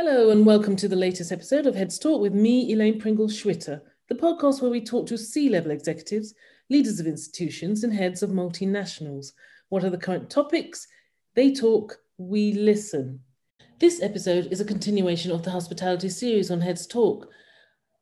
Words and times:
Hello, 0.00 0.30
and 0.30 0.46
welcome 0.46 0.76
to 0.76 0.86
the 0.86 0.94
latest 0.94 1.32
episode 1.32 1.66
of 1.66 1.74
Heads 1.74 1.98
Talk 1.98 2.20
with 2.20 2.32
me, 2.32 2.72
Elaine 2.72 3.00
Pringle 3.00 3.26
Schwitter, 3.26 3.80
the 4.08 4.14
podcast 4.14 4.62
where 4.62 4.70
we 4.70 4.80
talk 4.80 5.08
to 5.08 5.18
C 5.18 5.48
level 5.48 5.72
executives, 5.72 6.34
leaders 6.70 7.00
of 7.00 7.08
institutions, 7.08 7.82
and 7.82 7.92
heads 7.92 8.22
of 8.22 8.30
multinationals. 8.30 9.32
What 9.70 9.82
are 9.82 9.90
the 9.90 9.98
current 9.98 10.30
topics? 10.30 10.86
They 11.34 11.52
talk, 11.52 11.96
we 12.16 12.52
listen. 12.52 13.18
This 13.80 14.00
episode 14.00 14.46
is 14.52 14.60
a 14.60 14.64
continuation 14.64 15.32
of 15.32 15.42
the 15.42 15.50
hospitality 15.50 16.10
series 16.10 16.52
on 16.52 16.60
Heads 16.60 16.86
Talk. 16.86 17.28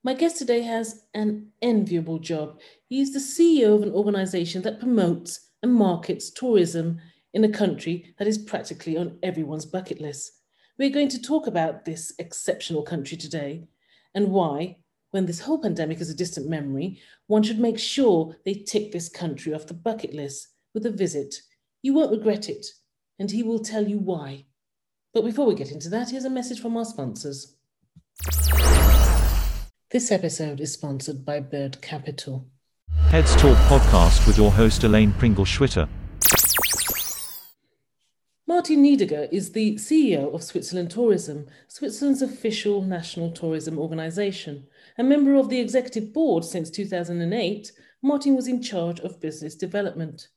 My 0.05 0.13
guest 0.13 0.37
today 0.37 0.61
has 0.65 1.05
an 1.15 1.47
enviable 1.63 2.19
job. 2.19 2.61
He 2.91 3.01
is 3.01 3.15
the 3.15 3.21
CEO 3.21 3.75
of 3.75 3.83
an 3.83 3.93
organization 3.93 4.61
that 4.63 4.81
promotes 4.81 5.49
and 5.63 5.73
markets 5.73 6.29
tourism 6.29 7.01
in 7.33 7.45
a 7.45 7.49
country 7.49 8.15
that 8.19 8.29
is 8.29 8.37
practically 8.37 8.99
on 8.99 9.19
everyone's 9.23 9.65
bucket 9.65 9.99
list. 9.99 10.36
We're 10.79 10.91
going 10.91 11.09
to 11.09 11.23
talk 11.23 11.47
about 11.47 11.87
this 11.87 12.13
exceptional 12.19 12.83
country 12.83 13.17
today 13.17 13.65
and 14.15 14.29
why, 14.29 14.77
when 15.11 15.25
this 15.25 15.41
whole 15.41 15.59
pandemic 15.59 16.03
is 16.03 16.11
a 16.11 16.15
distant 16.15 16.51
memory, 16.51 17.01
one 17.29 17.43
should 17.43 17.59
make 17.59 17.79
sure 17.79 18.37
they 18.45 18.53
tick 18.53 18.93
this 18.93 19.09
country 19.09 19.55
off 19.55 19.67
the 19.67 19.73
bucket 19.73 20.13
list 20.13 20.49
with 20.75 20.85
a 20.85 20.91
visit. 20.91 21.37
You 21.81 21.95
won't 21.95 22.11
regret 22.11 22.51
it, 22.51 22.67
and 23.19 23.31
he 23.31 23.43
will 23.43 23.61
tell 23.61 23.89
you 23.89 23.99
why. 23.99 24.45
But 25.15 25.25
before 25.25 25.47
we 25.47 25.55
get 25.55 25.73
into 25.73 25.89
that, 25.89 26.11
here's 26.11 26.27
a 26.27 26.31
message 26.31 26.61
from 26.61 26.77
our 26.77 26.85
sponsors. 26.85 27.55
This 29.91 30.13
episode 30.13 30.61
is 30.61 30.75
sponsored 30.75 31.25
by 31.25 31.41
Bird 31.41 31.81
Capital. 31.81 32.49
Heads 33.09 33.35
Talk 33.37 33.57
podcast 33.69 34.27
with 34.27 34.37
your 34.37 34.53
host 34.53 34.85
Elaine 34.85 35.15
Pringle 35.15 35.47
Schwitter. 35.47 35.89
Martin 38.57 38.83
Nydegger 38.83 39.29
is 39.31 39.53
the 39.53 39.75
CEO 39.75 40.35
of 40.35 40.43
Switzerland 40.43 40.91
Tourism, 40.91 41.47
Switzerland's 41.69 42.23
official 42.23 42.81
national 42.81 43.31
tourism 43.31 43.79
organisation. 43.79 44.67
A 44.97 45.05
member 45.05 45.35
of 45.35 45.51
the 45.51 45.61
executive 45.61 46.15
board 46.15 46.43
since 46.43 46.71
2008, 46.71 47.73
Martin 48.01 48.35
was 48.35 48.49
in 48.49 48.63
charge 48.63 48.99
of 49.01 49.21
business 49.21 49.55
development. 49.55 50.29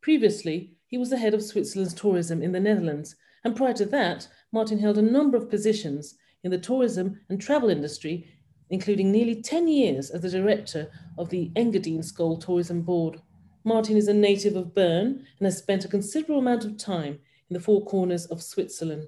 Previously, 0.00 0.72
he 0.88 0.98
was 0.98 1.10
the 1.10 1.18
head 1.18 1.34
of 1.34 1.42
Switzerland's 1.44 1.94
tourism 1.94 2.42
in 2.42 2.50
the 2.50 2.58
Netherlands, 2.58 3.14
and 3.44 3.54
prior 3.54 3.74
to 3.74 3.86
that, 3.86 4.26
Martin 4.50 4.80
held 4.80 4.98
a 4.98 5.02
number 5.02 5.36
of 5.36 5.48
positions 5.48 6.16
in 6.42 6.50
the 6.50 6.58
tourism 6.58 7.20
and 7.28 7.40
travel 7.40 7.70
industry, 7.70 8.26
including 8.70 9.12
nearly 9.12 9.40
10 9.40 9.68
years 9.68 10.10
as 10.10 10.22
the 10.22 10.30
director 10.30 10.90
of 11.16 11.28
the 11.28 11.52
Engadine 11.54 12.02
Scuol 12.02 12.40
Tourism 12.40 12.82
Board. 12.82 13.22
Martin 13.62 13.96
is 13.96 14.08
a 14.08 14.12
native 14.12 14.56
of 14.56 14.74
Bern 14.74 15.24
and 15.38 15.46
has 15.46 15.58
spent 15.58 15.84
a 15.84 15.88
considerable 15.88 16.40
amount 16.40 16.64
of 16.64 16.76
time 16.76 17.20
in 17.52 17.54
the 17.54 17.60
four 17.60 17.84
corners 17.84 18.24
of 18.26 18.42
Switzerland. 18.42 19.06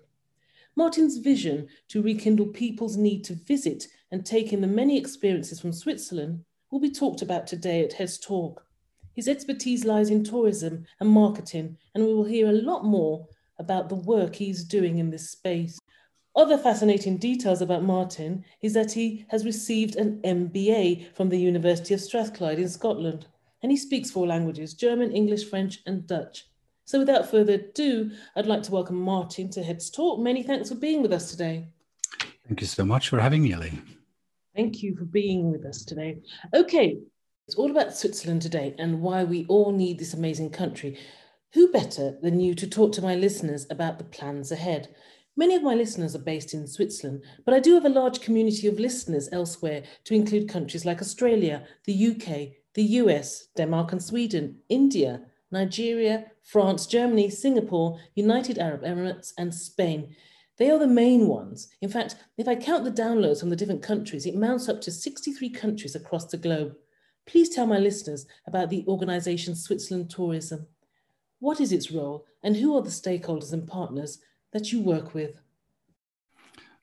Martin's 0.77 1.17
vision 1.17 1.67
to 1.89 2.03
rekindle 2.03 2.49
people's 2.49 2.95
need 2.95 3.25
to 3.25 3.35
visit 3.35 3.87
and 4.11 4.27
take 4.27 4.53
in 4.53 4.61
the 4.61 4.67
many 4.67 4.99
experiences 4.99 5.59
from 5.59 5.73
Switzerland 5.73 6.45
will 6.71 6.79
be 6.79 6.91
talked 6.91 7.23
about 7.23 7.47
today 7.47 7.83
at 7.83 7.95
Heads 7.95 8.19
Talk. 8.19 8.67
His 9.15 9.29
expertise 9.29 9.87
lies 9.87 10.11
in 10.11 10.25
tourism 10.25 10.85
and 11.01 11.09
marketing, 11.09 11.79
and 11.95 12.05
we 12.05 12.13
will 12.13 12.25
hear 12.25 12.49
a 12.49 12.53
lot 12.53 12.85
more 12.85 13.27
about 13.59 13.89
the 13.89 13.95
work 13.95 14.35
he's 14.35 14.63
doing 14.63 14.99
in 14.99 15.09
this 15.09 15.31
space. 15.31 15.79
Other 16.37 16.59
fascinating 16.59 17.17
details 17.17 17.63
about 17.63 17.83
Martin 17.83 18.45
is 18.61 18.75
that 18.75 18.93
he 18.93 19.25
has 19.29 19.47
received 19.47 19.97
an 19.97 20.21
MBA 20.23 21.15
from 21.15 21.31
the 21.31 21.41
University 21.41 21.95
of 21.95 22.01
Strathclyde 22.03 22.59
in 22.59 22.69
Scotland, 22.69 23.27
and 23.63 23.73
he 23.73 23.79
speaks 23.79 24.11
four 24.11 24.27
languages 24.27 24.75
German, 24.75 25.13
English, 25.13 25.49
French, 25.49 25.81
and 25.87 26.07
Dutch. 26.07 26.45
So 26.87 26.99
without 26.99 27.31
further 27.31 27.55
ado, 27.55 28.11
I'd 28.37 28.47
like 28.47 28.63
to 28.65 28.73
welcome 28.73 29.01
Martin 29.01 29.49
to 29.53 29.63
Heads 29.63 29.89
Talk. 29.89 30.21
Many 30.21 30.43
thanks 30.43 30.69
for 30.69 30.75
being 30.75 31.01
with 31.01 31.13
us 31.13 31.31
today. 31.31 31.69
Thank 32.47 32.61
you 32.61 32.67
so 32.67 32.85
much 32.85 33.09
for 33.09 33.19
having 33.21 33.43
me, 33.43 33.55
Ellie. 33.55 33.79
Thank 34.55 34.83
you 34.83 34.95
for 34.95 35.07
being 35.07 35.51
with 35.51 35.65
us 35.65 35.83
today. 35.83 36.19
Okay, 36.53 36.99
it's 37.47 37.57
all 37.57 37.71
about 37.71 37.97
Switzerland 37.97 38.43
today 38.43 38.75
and 38.79 39.01
why 39.01 39.25
we 39.25 39.47
all 39.47 39.73
need 39.73 39.99
this 39.99 40.13
amazing 40.13 40.51
country. 40.51 40.99
Who 41.55 41.73
better 41.73 42.19
than 42.21 42.39
you 42.39 42.55
to 42.55 42.67
talk 42.67 42.93
to 42.93 43.03
my 43.03 43.15
listeners 43.15 43.67
about 43.71 43.97
the 43.97 44.05
plans 44.05 44.53
ahead? 44.53 44.95
Many 45.37 45.55
of 45.55 45.63
my 45.63 45.75
listeners 45.75 46.15
are 46.15 46.21
based 46.21 46.53
in 46.53 46.67
Switzerland, 46.67 47.23
but 47.47 47.55
I 47.55 47.61
do 47.61 47.75
have 47.75 47.87
a 47.87 47.89
large 47.89 48.21
community 48.21 48.69
of 48.69 48.79
listeners 48.79 49.31
elsewhere 49.33 49.85
to 50.05 50.15
include 50.15 50.51
countries 50.51 50.85
like 50.85 51.01
Australia, 51.01 51.67
the 51.87 52.09
UK, 52.09 52.59
the 52.75 52.85
US, 53.01 53.49
Denmark 53.57 53.93
and 53.93 54.03
Sweden, 54.03 54.59
India, 54.69 55.23
Nigeria, 55.51 56.27
France, 56.43 56.87
Germany, 56.87 57.31
Singapore, 57.31 57.99
United 58.15 58.59
Arab 58.59 58.83
Emirates, 58.83 59.33
and 59.39 59.55
Spain. 59.55 60.15
They 60.57 60.71
are 60.71 60.79
the 60.79 60.87
main 60.87 61.27
ones. 61.27 61.69
In 61.81 61.89
fact, 61.89 62.17
if 62.39 62.47
I 62.47 62.55
count 62.55 62.85
the 62.85 62.91
downloads 62.91 63.41
from 63.41 63.51
the 63.51 63.57
different 63.57 63.83
countries, 63.83 64.27
it 64.27 64.37
mounts 64.37 64.69
up 64.69 64.81
to 64.83 64.91
63 64.91 65.51
countries 65.51 65.95
across 65.95 66.27
the 66.27 66.37
globe. 66.37 66.77
Please 67.27 67.49
tell 67.49 67.67
my 67.67 67.79
listeners 67.79 68.27
about 68.47 68.71
the 68.71 68.85
organization 68.87 69.55
Switzerland 69.55 70.11
Tourism. 70.11 70.67
What 71.41 71.61
is 71.61 71.73
its 71.73 71.91
role, 71.91 72.27
and 72.43 72.57
who 72.57 72.77
are 72.77 72.83
the 72.83 72.91
stakeholders 72.91 73.53
and 73.53 73.67
partners 73.67 74.21
that 74.53 74.73
you 74.73 74.81
work 74.81 75.15
with? 75.15 75.41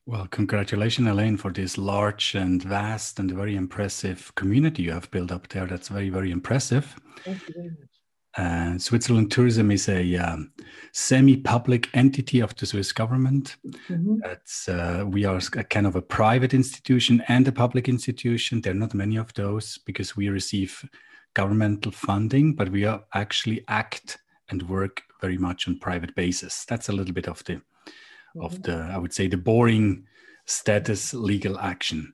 Well, 0.06 0.28
congratulations, 0.28 1.08
Elaine, 1.08 1.38
for 1.38 1.52
this 1.52 1.78
large 1.78 2.36
and 2.36 2.62
vast 2.62 3.20
and 3.20 3.32
very 3.32 3.56
impressive 3.56 4.34
community 4.36 4.84
you 4.84 4.92
have 4.92 5.10
built 5.12 5.32
up 5.32 5.48
there. 5.48 5.68
That's 5.68 5.88
very, 5.88 6.10
very 6.10 6.32
impressive. 6.32 6.96
Thank 7.24 7.48
you 7.48 7.54
very 7.56 7.70
much. 7.70 8.01
Uh, 8.38 8.78
Switzerland 8.78 9.30
Tourism 9.30 9.72
is 9.72 9.90
a 9.90 10.16
um, 10.16 10.52
semi-public 10.94 11.90
entity 11.94 12.40
of 12.40 12.56
the 12.56 12.66
Swiss 12.66 12.94
government. 12.94 13.58
Mm-hmm. 13.90 14.20
That's 14.24 14.70
uh, 14.70 15.04
we 15.06 15.26
are 15.26 15.40
a 15.58 15.64
kind 15.64 15.86
of 15.86 15.96
a 15.96 16.02
private 16.02 16.54
institution 16.54 17.22
and 17.28 17.48
a 17.48 17.52
public 17.52 17.90
institution. 17.90 18.62
There 18.62 18.72
are 18.72 18.76
not 18.76 18.94
many 18.94 19.18
of 19.18 19.34
those 19.34 19.80
because 19.80 20.16
we 20.16 20.30
receive 20.30 20.88
governmental 21.34 21.92
funding, 21.92 22.56
but 22.56 22.70
we 22.70 22.86
are 22.86 23.04
actually 23.14 23.64
act 23.68 24.18
and 24.50 24.68
work 24.70 25.02
very 25.20 25.38
much 25.38 25.68
on 25.68 25.80
private 25.80 26.16
basis. 26.16 26.66
That's 26.66 26.90
a 26.90 26.94
little 26.94 27.14
bit 27.14 27.28
of 27.28 27.44
the 27.44 27.56
mm-hmm. 27.56 28.42
of 28.42 28.64
the 28.64 28.90
I 28.94 28.98
would 28.98 29.14
say 29.14 29.28
the 29.28 29.38
boring 29.38 30.06
status 30.46 31.14
legal 31.14 31.60
action. 31.60 32.14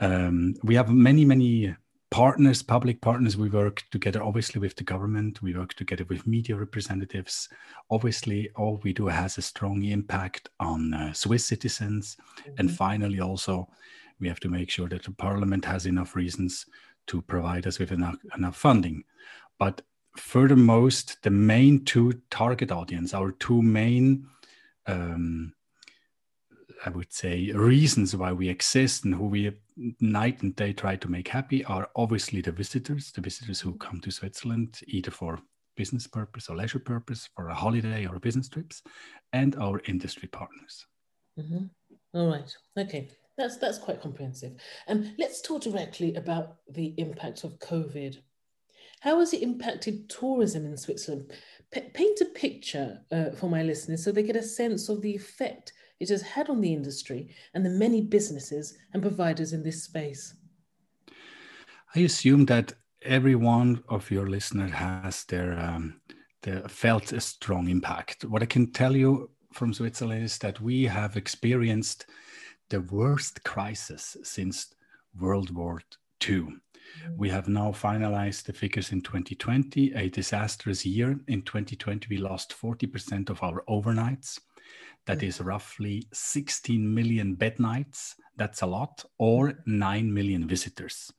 Um, 0.00 0.54
we 0.62 0.74
have 0.74 0.90
many 0.90 1.24
many 1.24 1.74
partners, 2.10 2.62
public 2.62 3.00
partners, 3.00 3.36
we 3.36 3.48
work 3.48 3.84
together 3.90 4.22
obviously 4.22 4.60
with 4.60 4.76
the 4.76 4.84
government, 4.84 5.42
we 5.42 5.54
work 5.54 5.74
together 5.74 6.04
with 6.08 6.26
media 6.26 6.56
representatives. 6.56 7.48
Obviously, 7.90 8.50
all 8.56 8.80
we 8.82 8.92
do 8.92 9.06
has 9.06 9.38
a 9.38 9.42
strong 9.42 9.82
impact 9.84 10.48
on 10.60 10.94
uh, 10.94 11.12
Swiss 11.12 11.44
citizens. 11.44 12.16
Mm-hmm. 12.40 12.50
And 12.58 12.70
finally, 12.70 13.20
also, 13.20 13.68
we 14.20 14.28
have 14.28 14.40
to 14.40 14.48
make 14.48 14.70
sure 14.70 14.88
that 14.88 15.04
the 15.04 15.12
parliament 15.12 15.64
has 15.64 15.86
enough 15.86 16.16
reasons 16.16 16.66
to 17.08 17.22
provide 17.22 17.66
us 17.66 17.78
with 17.78 17.92
enough, 17.92 18.16
enough 18.36 18.56
funding. 18.56 19.04
But 19.58 19.82
furthermost, 20.16 21.22
the 21.22 21.30
main 21.30 21.84
two 21.84 22.20
target 22.30 22.72
audience, 22.72 23.14
our 23.14 23.32
two 23.32 23.62
main 23.62 24.26
um, 24.86 25.52
I 26.84 26.90
would 26.90 27.12
say, 27.12 27.50
reasons 27.52 28.14
why 28.14 28.32
we 28.32 28.48
exist 28.48 29.04
and 29.04 29.14
who 29.14 29.26
we 29.26 29.52
night 30.00 30.42
and 30.42 30.54
day 30.56 30.72
try 30.72 30.96
to 30.96 31.08
make 31.08 31.28
happy 31.28 31.64
are 31.64 31.88
obviously 31.96 32.40
the 32.40 32.52
visitors, 32.52 33.12
the 33.12 33.20
visitors 33.20 33.60
who 33.60 33.74
come 33.76 34.00
to 34.00 34.10
Switzerland 34.10 34.80
either 34.86 35.10
for 35.10 35.38
business 35.76 36.06
purpose 36.06 36.48
or 36.48 36.56
leisure 36.56 36.80
purpose, 36.80 37.28
for 37.36 37.48
a 37.48 37.54
holiday 37.54 38.06
or 38.06 38.18
business 38.18 38.48
trips, 38.48 38.82
and 39.32 39.54
our 39.56 39.80
industry 39.86 40.28
partners. 40.28 40.84
Mm-hmm. 41.38 41.66
All 42.14 42.28
right. 42.28 42.56
Okay. 42.76 43.08
That's 43.36 43.56
that's 43.56 43.78
quite 43.78 44.02
comprehensive. 44.02 44.54
And 44.88 45.04
um, 45.04 45.14
let's 45.18 45.40
talk 45.40 45.62
directly 45.62 46.14
about 46.16 46.56
the 46.68 46.94
impact 46.98 47.44
of 47.44 47.58
COVID. 47.60 48.16
How 49.00 49.20
has 49.20 49.32
it 49.32 49.42
impacted 49.42 50.08
tourism 50.08 50.66
in 50.66 50.76
Switzerland? 50.76 51.32
P- 51.70 51.92
paint 51.94 52.20
a 52.20 52.24
picture 52.24 52.98
uh, 53.12 53.30
for 53.30 53.48
my 53.48 53.62
listeners 53.62 54.02
so 54.02 54.10
they 54.10 54.24
get 54.24 54.34
a 54.34 54.42
sense 54.42 54.88
of 54.88 55.00
the 55.02 55.14
effect 55.14 55.72
it 56.00 56.08
has 56.08 56.22
had 56.22 56.48
on 56.48 56.60
the 56.60 56.72
industry 56.72 57.30
and 57.54 57.64
the 57.64 57.70
many 57.70 58.00
businesses 58.00 58.76
and 58.92 59.02
providers 59.02 59.52
in 59.52 59.62
this 59.62 59.82
space? 59.84 60.34
I 61.94 62.00
assume 62.00 62.46
that 62.46 62.74
every 63.02 63.34
one 63.34 63.82
of 63.88 64.10
your 64.10 64.28
listeners 64.28 64.72
has 64.72 65.24
their, 65.24 65.58
um, 65.58 66.00
their 66.42 66.68
felt 66.68 67.12
a 67.12 67.20
strong 67.20 67.68
impact. 67.68 68.24
What 68.24 68.42
I 68.42 68.46
can 68.46 68.72
tell 68.72 68.96
you 68.96 69.30
from 69.52 69.72
Switzerland 69.72 70.24
is 70.24 70.38
that 70.38 70.60
we 70.60 70.84
have 70.84 71.16
experienced 71.16 72.06
the 72.68 72.80
worst 72.82 73.42
crisis 73.44 74.16
since 74.22 74.74
World 75.18 75.54
War 75.54 75.80
II. 76.28 76.48
We 77.16 77.28
have 77.30 77.48
now 77.48 77.72
finalized 77.72 78.44
the 78.44 78.52
figures 78.52 78.92
in 78.92 79.00
2020, 79.00 79.92
a 79.94 80.08
disastrous 80.08 80.84
year. 80.84 81.18
In 81.28 81.42
2020, 81.42 82.06
we 82.10 82.18
lost 82.18 82.54
40% 82.54 83.30
of 83.30 83.42
our 83.42 83.62
overnights. 83.68 84.38
That 85.06 85.22
is 85.22 85.40
roughly 85.40 86.06
16 86.12 86.94
million 86.94 87.34
bed 87.34 87.58
nights. 87.58 88.16
That's 88.36 88.62
a 88.62 88.66
lot, 88.66 89.04
or 89.18 89.54
9 89.66 90.12
million 90.12 90.46
visitors. 90.46 91.12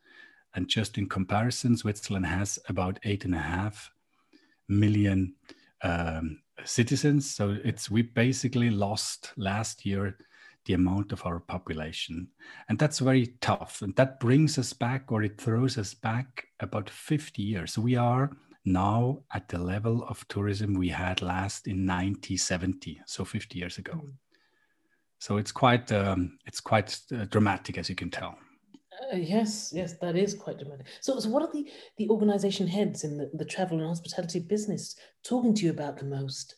And 0.53 0.67
just 0.67 0.97
in 0.97 1.09
comparison, 1.09 1.77
Switzerland 1.77 2.25
has 2.25 2.59
about 2.67 2.99
eight 3.03 3.25
and 3.25 3.35
a 3.35 3.39
half 3.39 3.91
million 4.67 5.35
um, 5.83 6.41
citizens. 6.65 7.29
So 7.29 7.57
it's 7.63 7.89
we 7.89 8.03
basically 8.03 8.69
lost 8.69 9.33
last 9.37 9.85
year 9.85 10.17
the 10.65 10.73
amount 10.73 11.11
of 11.11 11.25
our 11.25 11.39
population. 11.39 12.27
And 12.67 12.77
that's 12.77 12.99
very 12.99 13.27
tough. 13.41 13.81
And 13.81 13.95
that 13.95 14.19
brings 14.19 14.57
us 14.57 14.73
back, 14.73 15.11
or 15.11 15.23
it 15.23 15.39
throws 15.39 15.77
us 15.77 15.93
back 15.93 16.47
about 16.59 16.89
50 16.89 17.41
years. 17.41 17.77
We 17.77 17.95
are 17.95 18.31
now 18.65 19.23
at 19.33 19.47
the 19.47 19.57
level 19.57 20.03
of 20.07 20.27
tourism 20.27 20.73
we 20.73 20.89
had 20.89 21.21
last 21.21 21.67
in 21.67 21.85
1970, 21.85 23.01
so 23.05 23.25
50 23.25 23.57
years 23.57 23.77
ago. 23.77 23.93
Mm. 23.93 24.13
So 25.19 25.37
it's 25.37 25.51
quite 25.51 25.91
um, 25.91 26.37
it's 26.45 26.61
quite 26.61 26.97
uh, 27.13 27.25
dramatic, 27.25 27.77
as 27.77 27.89
you 27.89 27.95
can 27.95 28.09
tell. 28.09 28.37
Uh, 29.11 29.17
yes, 29.17 29.71
yes, 29.73 29.93
that 30.01 30.15
is 30.15 30.33
quite 30.33 30.57
dramatic. 30.57 30.87
So, 31.01 31.19
so 31.19 31.29
what 31.29 31.43
are 31.43 31.51
the 31.51 31.69
the 31.97 32.09
organization 32.09 32.67
heads 32.67 33.03
in 33.03 33.17
the, 33.17 33.29
the 33.33 33.45
travel 33.45 33.79
and 33.79 33.87
hospitality 33.87 34.39
business 34.39 34.95
talking 35.23 35.53
to 35.55 35.65
you 35.65 35.71
about 35.71 35.97
the 35.97 36.05
most? 36.05 36.55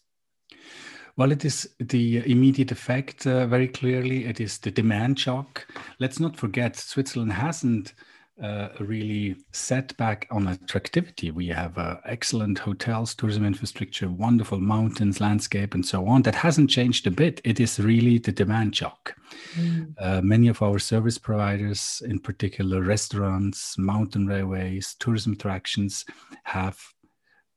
Well, 1.18 1.32
it 1.32 1.44
is 1.44 1.70
the 1.80 2.30
immediate 2.30 2.72
effect 2.72 3.28
uh, 3.28 3.46
very 3.48 3.68
clearly. 3.68 4.26
It 4.26 4.40
is 4.40 4.60
the 4.60 4.72
demand 4.72 5.20
shock. 5.20 5.68
Let's 6.00 6.20
not 6.20 6.38
forget, 6.38 6.76
Switzerland 6.78 7.34
hasn't 7.34 7.94
uh, 8.42 8.70
really 8.80 9.36
set 9.52 9.96
back 9.98 10.28
on 10.32 10.48
attractivity. 10.48 11.30
We 11.32 11.48
have 11.48 11.78
uh, 11.78 11.98
excellent 12.06 12.58
hotels, 12.58 13.14
tourism 13.14 13.46
infrastructure, 13.46 14.10
wonderful 14.10 14.60
mountains, 14.60 15.22
landscape, 15.22 15.76
and 15.76 15.86
so 15.86 16.08
on. 16.08 16.24
That 16.24 16.36
hasn't 16.36 16.70
changed 16.70 17.06
a 17.06 17.12
bit. 17.12 17.40
It 17.44 17.60
is 17.60 17.80
really 17.80 18.18
the 18.18 18.32
demand 18.32 18.76
shock. 18.76 19.16
Mm. 19.56 19.94
Uh, 20.00 20.22
many 20.22 20.48
of 20.48 20.62
our 20.62 20.80
service 20.80 21.18
providers, 21.18 22.02
in 22.06 22.20
particular 22.20 22.82
restaurants, 22.82 23.78
mountain 23.78 24.26
railways, 24.26 24.96
tourism 25.00 25.34
attractions, 25.34 26.04
have 26.44 26.80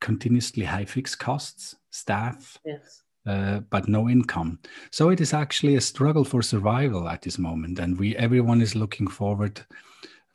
continuously 0.01 0.65
high 0.65 0.85
fixed 0.85 1.17
costs, 1.17 1.75
staff. 1.89 2.57
Yes. 2.65 3.01
Uh, 3.25 3.59
but 3.71 3.87
no 3.87 4.07
income. 4.07 4.59
So 4.91 5.09
it 5.09 5.19
is 5.19 5.33
actually 5.33 5.77
a 5.77 5.81
struggle 5.81 6.23
for 6.23 6.43
survival 6.43 7.09
at 7.09 7.23
this 7.23 7.39
moment, 7.39 7.79
and 7.79 7.97
we 7.97 8.15
everyone 8.17 8.61
is 8.61 8.75
looking 8.75 9.07
forward 9.07 9.65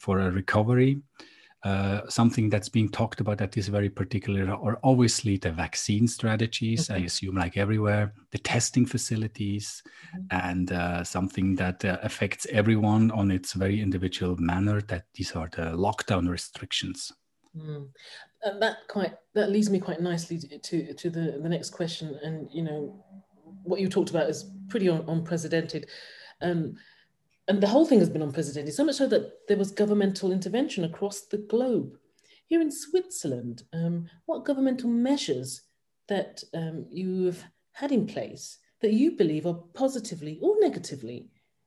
for 0.00 0.18
a 0.20 0.30
recovery. 0.30 1.00
Uh, 1.62 2.00
something 2.08 2.48
that's 2.48 2.70
being 2.70 2.88
talked 2.88 3.20
about 3.20 3.36
that 3.36 3.54
is 3.54 3.68
very 3.68 3.90
particular 3.90 4.50
are 4.50 4.78
obviously 4.82 5.36
the 5.36 5.52
vaccine 5.52 6.08
strategies, 6.08 6.90
okay. 6.90 7.02
I 7.02 7.04
assume, 7.04 7.36
like 7.36 7.58
everywhere, 7.58 8.14
the 8.30 8.38
testing 8.38 8.86
facilities, 8.86 9.82
mm-hmm. 10.16 10.48
and 10.48 10.72
uh, 10.72 11.04
something 11.04 11.54
that 11.56 11.84
uh, 11.84 11.98
affects 12.02 12.46
everyone 12.50 13.10
on 13.10 13.30
its 13.30 13.52
very 13.52 13.78
individual 13.82 14.36
manner. 14.38 14.80
That 14.80 15.04
these 15.14 15.32
are 15.32 15.50
the 15.52 15.76
lockdown 15.76 16.30
restrictions. 16.30 17.12
Mm. 17.54 17.88
And 18.42 18.62
that 18.62 18.76
quite 18.88 19.12
that 19.34 19.50
leads 19.50 19.68
me 19.68 19.80
quite 19.80 20.00
nicely 20.00 20.38
to 20.38 20.94
to 20.94 21.10
the 21.10 21.40
the 21.42 21.48
next 21.48 21.70
question. 21.70 22.18
And 22.22 22.48
you 22.50 22.62
know, 22.62 23.04
what 23.64 23.80
you 23.80 23.90
talked 23.90 24.08
about 24.08 24.30
is 24.30 24.50
pretty 24.68 24.88
un- 24.88 25.04
unprecedented. 25.08 25.88
Um, 26.40 26.76
and 27.50 27.60
the 27.60 27.66
whole 27.66 27.84
thing 27.84 27.98
has 27.98 28.08
been 28.08 28.22
unprecedented, 28.22 28.72
so 28.72 28.84
much 28.84 28.94
so 28.94 29.08
that 29.08 29.48
there 29.48 29.56
was 29.56 29.72
governmental 29.72 30.30
intervention 30.30 30.84
across 30.84 31.22
the 31.22 31.38
globe. 31.38 31.98
Here 32.46 32.60
in 32.60 32.70
Switzerland, 32.70 33.64
um, 33.72 34.06
what 34.26 34.44
governmental 34.44 34.88
measures 34.88 35.62
that 36.06 36.44
um, 36.54 36.86
you 36.90 37.24
have 37.24 37.42
had 37.72 37.90
in 37.90 38.06
place 38.06 38.58
that 38.82 38.92
you 38.92 39.16
believe 39.16 39.46
are 39.46 39.62
positively 39.74 40.38
or 40.40 40.60
negatively 40.60 41.26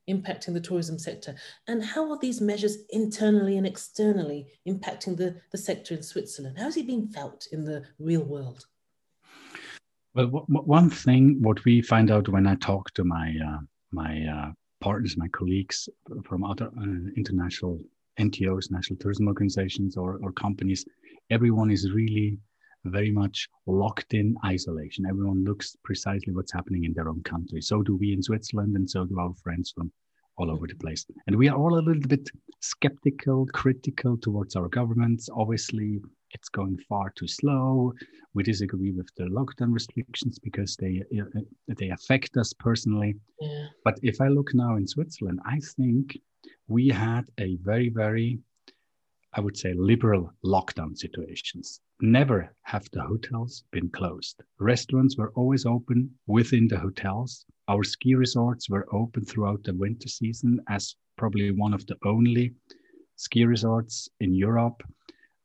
impacting 0.10 0.54
the 0.54 0.62
tourism 0.62 0.98
sector? 0.98 1.36
And 1.68 1.84
how 1.84 2.10
are 2.12 2.18
these 2.18 2.40
measures 2.40 2.78
internally 2.92 3.58
and 3.58 3.68
externally 3.68 4.48
impacting 4.66 5.18
the, 5.18 5.36
the 5.52 5.58
sector 5.58 5.96
in 5.96 6.02
Switzerland? 6.02 6.58
How 6.58 6.68
is 6.68 6.78
it 6.78 6.88
being 6.88 7.08
felt 7.10 7.48
in 7.52 7.66
the 7.66 7.84
real 8.00 8.24
world? 8.24 8.68
Well, 10.16 10.46
one 10.48 10.90
thing 10.90 11.42
what 11.42 11.66
we 11.66 11.82
find 11.82 12.10
out 12.10 12.30
when 12.30 12.48
I 12.48 12.56
talk 12.56 12.94
to 12.94 13.04
my 13.04 13.36
uh, 13.46 13.58
my 13.92 14.26
uh, 14.26 14.52
partners, 14.84 15.16
my 15.18 15.30
colleagues 15.30 15.88
from 16.26 16.44
other 16.44 16.70
uh, 16.78 17.10
international 17.16 17.80
NTOs, 18.20 18.70
national 18.70 19.00
tourism 19.00 19.28
organizations, 19.28 19.96
or, 19.96 20.20
or 20.22 20.32
companies, 20.34 20.86
everyone 21.30 21.72
is 21.72 21.90
really 21.92 22.38
very 22.84 23.12
much 23.12 23.48
locked 23.66 24.14
in 24.14 24.36
isolation. 24.46 25.06
Everyone 25.06 25.46
looks 25.46 25.78
precisely 25.86 26.34
what's 26.34 26.52
happening 26.52 26.84
in 26.84 26.94
their 26.94 27.08
own 27.08 27.24
country. 27.24 27.62
So 27.62 27.82
do 27.82 27.96
we 27.96 28.12
in 28.12 28.22
Switzerland, 28.22 28.76
and 28.76 28.90
so 28.90 29.06
do 29.06 29.18
our 29.20 29.34
friends 29.42 29.72
from 29.74 29.90
all 30.38 30.52
over 30.52 30.68
the 30.68 30.76
place. 30.76 31.06
And 31.28 31.38
we 31.38 31.48
are 31.48 31.58
all 31.58 31.76
a 31.80 31.86
little 31.88 32.08
bit 32.16 32.30
skeptical, 32.60 33.46
critical 33.54 34.18
towards 34.18 34.58
our 34.58 34.68
governments. 34.68 35.30
Obviously, 35.34 36.02
it's 36.34 36.50
going 36.50 36.78
far 36.90 37.12
too 37.12 37.28
slow. 37.28 37.94
We 38.34 38.44
disagree 38.44 38.92
with 38.92 39.10
the 39.16 39.26
lockdown 39.26 39.74
restrictions 39.74 40.40
because 40.40 40.76
they 40.76 41.04
uh, 41.20 41.42
they 41.68 41.90
affect 41.90 42.38
us 42.38 42.54
personally. 42.54 43.16
Yeah. 43.40 43.68
But 43.86 44.00
if 44.02 44.20
I 44.20 44.28
look 44.28 44.54
now 44.54 44.76
in 44.76 44.88
Switzerland, 44.88 45.40
I 45.46 45.60
think 45.78 46.18
we 46.68 46.90
had 46.90 47.26
a 47.40 47.58
very 47.58 47.90
very 47.90 48.40
I 49.36 49.42
would 49.42 49.58
say 49.58 49.74
liberal 49.74 50.32
lockdown 50.46 50.96
situations. 50.96 51.82
Never 52.02 52.54
have 52.64 52.88
the 52.92 53.02
hotels 53.02 53.64
been 53.72 53.90
closed. 53.90 54.44
Restaurants 54.60 55.18
were 55.18 55.32
always 55.36 55.66
open 55.66 56.12
within 56.28 56.68
the 56.68 56.78
hotels. 56.78 57.46
Our 57.68 57.84
ski 57.84 58.14
resorts 58.14 58.70
were 58.70 58.88
open 58.94 59.26
throughout 59.26 59.64
the 59.64 59.74
winter 59.74 60.08
season 60.08 60.60
as 60.70 60.96
probably 61.18 61.50
one 61.52 61.74
of 61.74 61.86
the 61.88 61.98
only 62.06 62.54
ski 63.16 63.46
resorts 63.46 64.10
in 64.20 64.34
Europe 64.34 64.84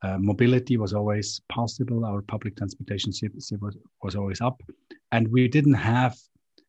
uh, 0.03 0.19
mobility 0.19 0.77
was 0.77 0.95
always 0.95 1.41
possible. 1.49 2.05
Our 2.05 2.23
public 2.23 2.57
transportation 2.57 3.13
was, 3.61 3.77
was 4.03 4.17
always 4.17 4.41
up. 4.41 4.63
And 5.13 5.29
we 5.29 5.49
didn't 5.49 5.75
have 5.75 6.17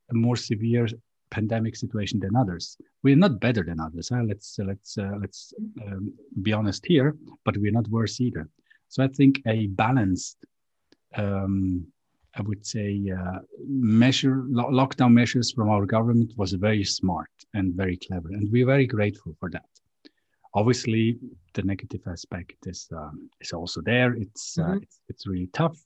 a 0.09 0.13
more 0.13 0.35
severe 0.35 0.87
pandemic 1.29 1.75
situation 1.75 2.19
than 2.19 2.35
others. 2.35 2.77
We're 3.03 3.15
not 3.15 3.39
better 3.39 3.63
than 3.63 3.79
others. 3.79 4.09
Huh? 4.09 4.23
Let's 4.25 4.57
uh, 4.59 4.63
let's 4.65 4.97
uh, 4.97 5.11
let's 5.21 5.53
um, 5.85 6.13
be 6.41 6.53
honest 6.53 6.85
here, 6.85 7.15
but 7.45 7.57
we're 7.57 7.71
not 7.71 7.87
worse 7.87 8.19
either. 8.19 8.49
So 8.87 9.03
I 9.03 9.07
think 9.07 9.41
a 9.45 9.67
balanced, 9.67 10.37
um, 11.15 11.85
I 12.35 12.41
would 12.41 12.65
say, 12.65 13.11
uh, 13.15 13.39
measure 13.67 14.43
lo- 14.47 14.71
lockdown 14.71 15.13
measures 15.13 15.51
from 15.51 15.69
our 15.69 15.85
government 15.85 16.33
was 16.35 16.53
very 16.53 16.83
smart 16.83 17.29
and 17.53 17.75
very 17.75 17.97
clever, 17.97 18.29
and 18.29 18.51
we're 18.51 18.65
very 18.65 18.87
grateful 18.87 19.35
for 19.39 19.49
that. 19.51 19.69
Obviously, 20.55 21.19
the 21.53 21.63
negative 21.63 22.01
aspect 22.07 22.67
is 22.67 22.87
um, 22.91 23.29
is 23.41 23.53
also 23.53 23.81
there. 23.81 24.13
It's, 24.13 24.57
uh, 24.57 24.63
mm-hmm. 24.63 24.71
uh, 24.71 24.77
it's, 24.77 25.01
it's 25.09 25.27
really 25.27 25.49
tough. 25.53 25.77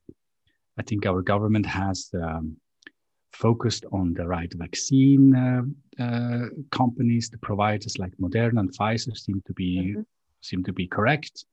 I 0.77 0.83
think 0.83 1.05
our 1.05 1.21
government 1.21 1.65
has 1.65 2.09
um, 2.13 2.57
focused 3.31 3.85
on 3.91 4.13
the 4.13 4.25
right 4.27 4.51
vaccine 4.53 5.35
uh, 5.35 6.03
uh, 6.03 6.45
companies. 6.71 7.29
The 7.29 7.37
providers 7.37 7.97
like 7.97 8.15
Moderna 8.17 8.59
and 8.59 8.77
Pfizer 8.77 9.15
seem 9.17 9.41
to 9.45 9.53
be 9.53 9.77
mm-hmm. 9.77 10.01
seem 10.41 10.63
to 10.63 10.73
be 10.73 10.87
correct. 10.87 11.45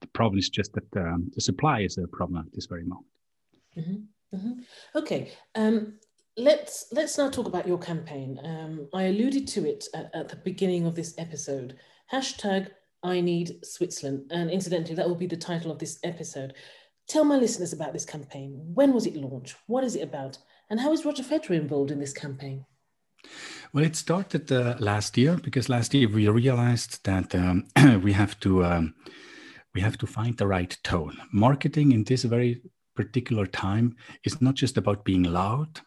The 0.00 0.06
problem 0.08 0.38
is 0.38 0.48
just 0.48 0.72
that 0.74 0.96
um, 0.96 1.30
the 1.34 1.40
supply 1.40 1.80
is 1.80 1.98
a 1.98 2.06
problem 2.06 2.44
at 2.46 2.52
this 2.52 2.66
very 2.66 2.84
moment. 2.84 3.06
Mm-hmm. 3.76 4.36
mm-hmm. 4.36 4.98
Okay. 4.98 5.32
Um, 5.54 5.94
let's 6.36 6.86
let's 6.92 7.18
now 7.18 7.28
talk 7.28 7.46
about 7.46 7.66
your 7.66 7.78
campaign. 7.78 8.40
Um, 8.44 8.88
I 8.94 9.04
alluded 9.04 9.46
to 9.48 9.68
it 9.68 9.86
at, 9.94 10.10
at, 10.14 10.28
the 10.28 10.36
beginning 10.36 10.86
of 10.86 10.94
this 10.94 11.14
episode. 11.18 11.76
Hashtag 12.12 12.68
I 13.02 13.20
Need 13.20 13.64
Switzerland. 13.64 14.30
And 14.30 14.50
incidentally, 14.50 14.94
that 14.94 15.08
will 15.08 15.16
be 15.16 15.26
the 15.26 15.36
title 15.36 15.70
of 15.70 15.78
this 15.78 15.98
episode. 16.04 16.54
Tell 17.08 17.24
my 17.24 17.36
listeners 17.36 17.72
about 17.72 17.92
this 17.92 18.04
campaign. 18.04 18.60
When 18.74 18.92
was 18.92 19.06
it 19.06 19.16
launched? 19.16 19.56
What 19.66 19.84
is 19.84 19.96
it 19.96 20.02
about? 20.02 20.38
And 20.68 20.80
how 20.80 20.92
is 20.92 21.04
Roger 21.04 21.22
Federer 21.22 21.56
involved 21.56 21.90
in 21.90 21.98
this 21.98 22.12
campaign? 22.12 22.64
Well, 23.72 23.84
it 23.84 23.96
started 23.96 24.50
uh, 24.50 24.76
last 24.78 25.16
year 25.16 25.36
because 25.36 25.68
last 25.68 25.94
year 25.94 26.08
we 26.08 26.28
realized 26.28 27.04
that 27.04 27.34
um, 27.34 27.66
we 28.02 28.12
have 28.12 28.38
to 28.40 28.64
um, 28.64 28.94
we 29.74 29.80
have 29.80 29.98
to 29.98 30.06
find 30.06 30.36
the 30.36 30.46
right 30.46 30.76
tone. 30.82 31.16
Marketing 31.32 31.92
in 31.92 32.04
this 32.04 32.24
very 32.24 32.62
particular 32.96 33.46
time 33.46 33.96
is 34.24 34.40
not 34.40 34.54
just 34.54 34.76
about 34.76 35.04
being 35.04 35.22
loud, 35.22 35.80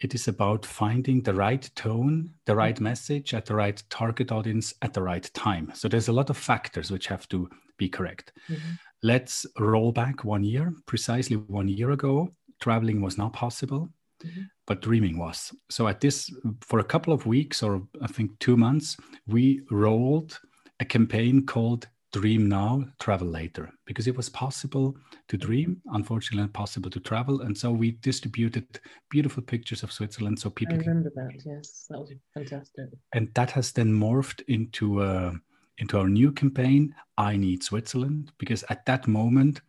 it 0.00 0.14
is 0.14 0.28
about 0.28 0.66
finding 0.66 1.22
the 1.22 1.34
right 1.34 1.68
tone, 1.74 2.34
the 2.44 2.52
mm-hmm. 2.52 2.58
right 2.58 2.80
message 2.80 3.34
at 3.34 3.46
the 3.46 3.54
right 3.54 3.82
target 3.88 4.30
audience 4.30 4.74
at 4.82 4.92
the 4.92 5.02
right 5.02 5.30
time. 5.34 5.72
So 5.74 5.88
there's 5.88 6.08
a 6.08 6.12
lot 6.12 6.30
of 6.30 6.36
factors 6.36 6.90
which 6.90 7.06
have 7.06 7.28
to 7.28 7.48
be 7.78 7.88
correct. 7.88 8.32
Mm-hmm. 8.48 8.72
Let's 9.02 9.46
roll 9.58 9.92
back 9.92 10.24
one 10.24 10.44
year. 10.44 10.72
Precisely 10.86 11.36
one 11.36 11.68
year 11.68 11.92
ago, 11.92 12.30
traveling 12.60 13.00
was 13.00 13.16
not 13.16 13.32
possible, 13.32 13.88
mm-hmm. 14.24 14.42
but 14.66 14.82
dreaming 14.82 15.18
was. 15.18 15.52
So 15.70 15.88
at 15.88 16.00
this, 16.00 16.30
for 16.60 16.78
a 16.78 16.84
couple 16.84 17.12
of 17.12 17.26
weeks 17.26 17.62
or 17.62 17.82
I 18.02 18.06
think 18.06 18.38
two 18.38 18.56
months, 18.56 18.96
we 19.26 19.62
rolled 19.70 20.38
a 20.80 20.84
campaign 20.84 21.46
called 21.46 21.88
dream 22.20 22.48
now, 22.48 22.84
travel 22.98 23.28
later, 23.28 23.70
because 23.84 24.06
it 24.06 24.16
was 24.16 24.28
possible 24.28 24.96
to 25.28 25.36
dream, 25.36 25.80
unfortunately 25.92 26.42
not 26.42 26.52
possible 26.52 26.90
to 26.90 27.00
travel. 27.00 27.42
And 27.42 27.56
so 27.56 27.70
we 27.70 27.92
distributed 27.92 28.80
beautiful 29.10 29.42
pictures 29.42 29.82
of 29.82 29.92
Switzerland 29.92 30.38
so 30.38 30.50
people 30.50 30.76
I 30.76 30.78
remember 30.78 31.10
can... 31.10 31.28
that, 31.28 31.42
yes. 31.44 31.86
That 31.90 32.00
was 32.00 32.12
fantastic. 32.34 32.86
And 33.12 33.24
that 33.34 33.50
has 33.52 33.72
then 33.72 33.92
morphed 33.92 34.42
into 34.48 35.02
uh, 35.02 35.32
into 35.78 35.98
our 35.98 36.08
new 36.08 36.32
campaign, 36.32 36.94
I 37.18 37.36
Need 37.36 37.62
Switzerland, 37.62 38.32
because 38.38 38.64
at 38.70 38.86
that 38.86 39.06
moment, 39.06 39.60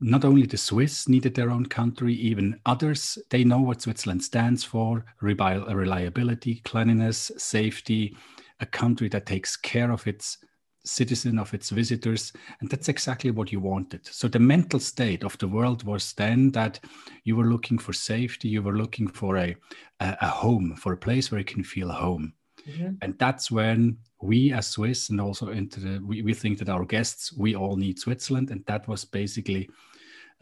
not 0.00 0.24
only 0.24 0.46
the 0.46 0.56
Swiss 0.56 1.08
needed 1.08 1.34
their 1.34 1.50
own 1.50 1.66
country, 1.66 2.14
even 2.14 2.60
others, 2.66 3.18
they 3.30 3.44
know 3.44 3.60
what 3.60 3.82
Switzerland 3.82 4.22
stands 4.22 4.64
for 4.64 5.04
reliability, 5.20 6.60
cleanliness, 6.64 7.30
safety, 7.36 8.16
a 8.60 8.66
country 8.66 9.08
that 9.08 9.26
takes 9.26 9.56
care 9.56 9.90
of 9.90 10.06
its 10.06 10.38
citizen 10.84 11.38
of 11.38 11.52
its 11.52 11.70
visitors 11.70 12.32
and 12.60 12.70
that's 12.70 12.88
exactly 12.88 13.30
what 13.30 13.52
you 13.52 13.60
wanted. 13.60 14.06
So 14.06 14.28
the 14.28 14.38
mental 14.38 14.80
state 14.80 15.24
of 15.24 15.36
the 15.38 15.48
world 15.48 15.84
was 15.84 16.12
then 16.14 16.50
that 16.52 16.80
you 17.24 17.36
were 17.36 17.44
looking 17.44 17.78
for 17.78 17.92
safety 17.92 18.48
you 18.48 18.62
were 18.62 18.76
looking 18.76 19.08
for 19.08 19.36
a 19.36 19.56
a, 20.00 20.16
a 20.22 20.28
home 20.28 20.74
for 20.76 20.92
a 20.92 20.96
place 20.96 21.30
where 21.30 21.38
you 21.38 21.44
can 21.44 21.64
feel 21.64 21.90
home. 21.90 22.32
Mm-hmm. 22.68 22.96
and 23.00 23.18
that's 23.18 23.50
when 23.50 23.96
we 24.20 24.52
as 24.52 24.66
swiss 24.66 25.08
and 25.08 25.18
also 25.18 25.48
into 25.48 25.80
the 25.80 25.98
we, 26.04 26.20
we 26.20 26.34
think 26.34 26.58
that 26.58 26.68
our 26.68 26.84
guests 26.84 27.32
we 27.32 27.54
all 27.54 27.76
need 27.76 27.98
switzerland. 27.98 28.50
And 28.50 28.64
that 28.66 28.86
was 28.86 29.04
basically 29.04 29.70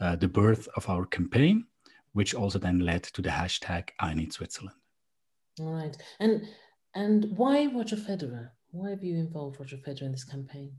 uh, 0.01 0.17
the 0.17 0.27
birth 0.27 0.67
of 0.75 0.89
our 0.89 1.05
campaign 1.05 1.65
which 2.13 2.33
also 2.33 2.59
then 2.59 2.79
led 2.79 3.03
to 3.03 3.21
the 3.21 3.29
hashtag 3.29 3.89
i 3.99 4.13
need 4.13 4.33
switzerland. 4.33 4.75
All 5.61 5.73
right. 5.73 5.95
And 6.19 6.47
and 6.95 7.37
why 7.37 7.67
roger 7.67 7.95
federer 7.95 8.49
why 8.71 8.89
have 8.89 9.03
you 9.03 9.15
involved 9.17 9.59
Roger 9.59 9.77
Federer 9.77 10.03
in 10.03 10.11
this 10.11 10.23
campaign? 10.23 10.71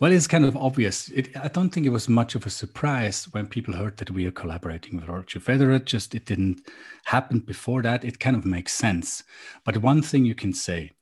Well, 0.00 0.12
it's 0.12 0.26
kind 0.26 0.44
of 0.44 0.56
obvious. 0.56 1.08
It, 1.08 1.36
I 1.36 1.48
don't 1.48 1.70
think 1.70 1.86
it 1.86 1.90
was 1.90 2.08
much 2.08 2.34
of 2.34 2.46
a 2.46 2.50
surprise 2.50 3.24
when 3.32 3.46
people 3.46 3.74
heard 3.74 3.96
that 3.98 4.10
we 4.10 4.26
are 4.26 4.32
collaborating 4.32 4.96
with 4.96 5.08
Roger 5.08 5.38
Federer. 5.38 5.84
Just 5.84 6.14
it 6.14 6.26
didn't 6.26 6.62
happen 7.04 7.40
before 7.40 7.82
that. 7.82 8.04
It 8.04 8.18
kind 8.18 8.36
of 8.36 8.44
makes 8.44 8.72
sense. 8.72 9.22
But 9.64 9.78
one 9.78 10.02
thing 10.02 10.24
you 10.24 10.34
can 10.34 10.52
say 10.52 10.92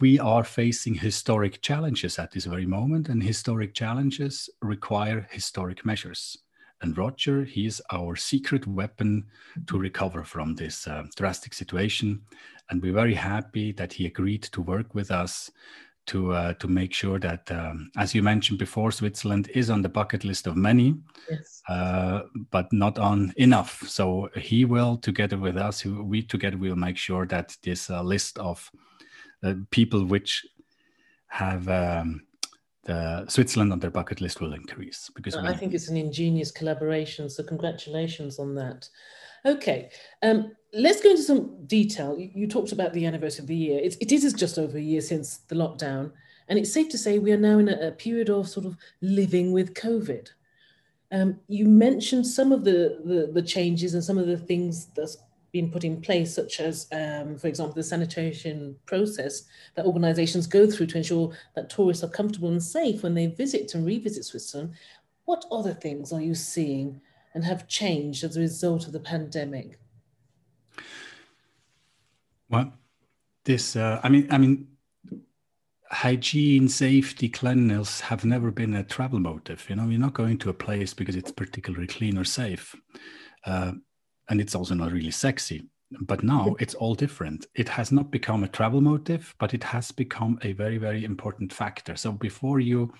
we 0.00 0.18
are 0.18 0.44
facing 0.44 0.94
historic 0.94 1.62
challenges 1.62 2.18
at 2.18 2.32
this 2.32 2.44
very 2.44 2.66
moment, 2.66 3.08
and 3.08 3.22
historic 3.22 3.74
challenges 3.74 4.48
require 4.60 5.26
historic 5.30 5.84
measures. 5.84 6.36
And 6.82 6.96
Roger, 6.96 7.44
he 7.44 7.66
is 7.66 7.82
our 7.90 8.16
secret 8.16 8.66
weapon 8.66 9.24
to 9.66 9.78
recover 9.78 10.24
from 10.24 10.54
this 10.54 10.86
uh, 10.86 11.04
drastic 11.16 11.54
situation. 11.54 12.20
And 12.68 12.82
we're 12.82 12.92
very 12.92 13.14
happy 13.14 13.72
that 13.72 13.92
he 13.92 14.06
agreed 14.06 14.42
to 14.52 14.60
work 14.60 14.94
with 14.94 15.10
us 15.10 15.50
to 16.06 16.32
uh, 16.32 16.52
to 16.54 16.68
make 16.68 16.92
sure 16.92 17.18
that, 17.18 17.50
um, 17.50 17.90
as 17.96 18.14
you 18.14 18.22
mentioned 18.22 18.58
before, 18.58 18.92
Switzerland 18.92 19.50
is 19.54 19.70
on 19.70 19.82
the 19.82 19.88
bucket 19.88 20.24
list 20.24 20.46
of 20.46 20.56
many, 20.56 20.94
yes. 21.28 21.62
uh, 21.68 22.22
but 22.50 22.72
not 22.72 22.98
on 22.98 23.32
enough. 23.36 23.82
So 23.86 24.28
he 24.36 24.64
will, 24.64 24.96
together 24.98 25.36
with 25.36 25.56
us, 25.56 25.84
we 25.84 26.22
together 26.22 26.56
will 26.56 26.76
make 26.76 26.96
sure 26.96 27.26
that 27.26 27.56
this 27.62 27.90
uh, 27.90 28.02
list 28.02 28.38
of 28.38 28.70
uh, 29.42 29.54
people 29.70 30.04
which 30.04 30.46
have 31.28 31.68
um, 31.68 32.25
the 32.86 33.26
Switzerland 33.28 33.72
on 33.72 33.80
their 33.80 33.90
bucket 33.90 34.20
list 34.20 34.40
will 34.40 34.54
increase 34.54 35.10
because 35.14 35.34
I 35.34 35.52
think 35.52 35.74
it's 35.74 35.88
an 35.88 35.96
ingenious 35.96 36.50
collaboration. 36.52 37.28
So 37.28 37.42
congratulations 37.42 38.38
on 38.38 38.54
that. 38.54 38.88
Okay, 39.44 39.90
um, 40.22 40.52
let's 40.72 41.00
go 41.02 41.10
into 41.10 41.22
some 41.22 41.66
detail. 41.66 42.18
You, 42.18 42.30
you, 42.34 42.46
talked 42.48 42.72
about 42.72 42.92
the 42.92 43.06
anniversary 43.06 43.42
of 43.42 43.48
the 43.48 43.56
year. 43.56 43.80
It's, 43.82 43.96
it 44.00 44.12
is 44.12 44.32
just 44.32 44.58
over 44.58 44.78
a 44.78 44.80
year 44.80 45.00
since 45.00 45.38
the 45.48 45.54
lockdown, 45.54 46.12
and 46.48 46.58
it's 46.58 46.72
safe 46.72 46.88
to 46.90 46.98
say 46.98 47.18
we 47.18 47.32
are 47.32 47.36
now 47.36 47.58
in 47.58 47.68
a, 47.68 47.88
a 47.88 47.92
period 47.92 48.30
of 48.30 48.48
sort 48.48 48.66
of 48.66 48.76
living 49.02 49.52
with 49.52 49.74
COVID. 49.74 50.28
Um, 51.12 51.38
you 51.48 51.66
mentioned 51.66 52.26
some 52.26 52.50
of 52.50 52.64
the, 52.64 53.00
the, 53.04 53.30
the 53.32 53.42
changes 53.42 53.94
and 53.94 54.02
some 54.02 54.18
of 54.18 54.26
the 54.26 54.36
things 54.36 54.86
that's 54.86 55.16
been 55.52 55.70
put 55.70 55.84
in 55.84 56.00
place, 56.00 56.34
such 56.34 56.60
as, 56.60 56.86
um, 56.92 57.36
for 57.36 57.48
example, 57.48 57.74
the 57.74 57.82
sanitation 57.82 58.76
process 58.86 59.44
that 59.74 59.86
organizations 59.86 60.46
go 60.46 60.70
through 60.70 60.86
to 60.86 60.98
ensure 60.98 61.32
that 61.54 61.70
tourists 61.70 62.04
are 62.04 62.08
comfortable 62.08 62.50
and 62.50 62.62
safe 62.62 63.02
when 63.02 63.14
they 63.14 63.26
visit 63.26 63.74
and 63.74 63.86
revisit 63.86 64.24
Switzerland. 64.24 64.74
What 65.24 65.44
other 65.50 65.74
things 65.74 66.12
are 66.12 66.20
you 66.20 66.34
seeing 66.34 67.00
and 67.34 67.44
have 67.44 67.68
changed 67.68 68.24
as 68.24 68.36
a 68.36 68.40
result 68.40 68.86
of 68.86 68.92
the 68.92 69.00
pandemic? 69.00 69.78
Well, 72.48 72.72
this, 73.44 73.76
uh, 73.76 74.00
I 74.02 74.08
mean, 74.08 74.28
I 74.30 74.38
mean, 74.38 74.68
hygiene, 75.90 76.68
safety, 76.68 77.28
cleanliness 77.28 78.00
have 78.00 78.24
never 78.24 78.50
been 78.50 78.74
a 78.74 78.84
travel 78.84 79.18
motive. 79.18 79.64
You 79.68 79.76
know, 79.76 79.88
you're 79.88 80.00
not 80.00 80.14
going 80.14 80.38
to 80.38 80.50
a 80.50 80.54
place 80.54 80.94
because 80.94 81.16
it's 81.16 81.32
particularly 81.32 81.86
clean 81.86 82.18
or 82.18 82.24
safe. 82.24 82.74
Uh, 83.44 83.72
and 84.28 84.40
it's 84.40 84.54
also 84.54 84.74
not 84.74 84.92
really 84.92 85.10
sexy. 85.10 85.68
But 86.00 86.24
now 86.24 86.56
it's 86.58 86.74
all 86.74 86.96
different. 86.96 87.46
It 87.54 87.68
has 87.68 87.92
not 87.92 88.10
become 88.10 88.42
a 88.42 88.48
travel 88.48 88.80
motive, 88.80 89.34
but 89.38 89.54
it 89.54 89.62
has 89.62 89.92
become 89.92 90.36
a 90.42 90.52
very, 90.52 90.78
very 90.78 91.04
important 91.04 91.52
factor. 91.52 91.94
So 91.94 92.10
before 92.12 92.58
you 92.58 92.92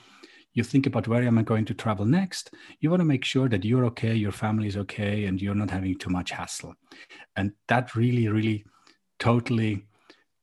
you 0.57 0.65
think 0.65 0.87
about 0.87 1.07
where 1.07 1.23
am 1.23 1.37
I 1.37 1.43
going 1.43 1.67
to 1.67 1.75
travel 1.75 2.07
next, 2.07 2.55
you 2.81 2.89
want 2.89 3.01
to 3.01 3.05
make 3.05 3.27
sure 3.27 3.47
that 3.51 3.63
you're 3.63 3.85
okay, 3.87 4.15
your 4.15 4.33
family 4.33 4.69
is 4.69 4.77
okay, 4.79 5.27
and 5.27 5.41
you're 5.41 5.55
not 5.55 5.71
having 5.71 5.99
too 5.99 6.09
much 6.09 6.31
hassle. 6.31 6.75
And 7.37 7.53
that 7.69 7.95
really, 7.95 8.29
really 8.29 8.65
totally 9.19 9.85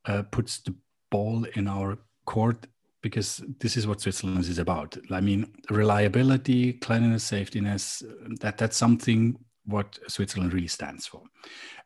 uh, 0.05 0.21
puts 0.29 0.59
the 0.59 0.75
ball 1.09 1.45
in 1.55 1.67
our 1.67 1.97
court 2.25 2.67
because 3.01 3.43
this 3.59 3.75
is 3.75 3.87
what 3.87 4.01
Switzerland 4.01 4.45
is 4.45 4.59
about. 4.59 4.95
I 5.11 5.19
mean, 5.19 5.51
reliability, 5.71 6.73
cleanliness, 6.73 7.29
safetyness, 7.29 8.03
that, 8.39 8.59
that's 8.59 8.77
something 8.77 9.35
what 9.65 9.97
Switzerland 10.07 10.53
really 10.53 10.67
stands 10.67 11.05
for. 11.05 11.21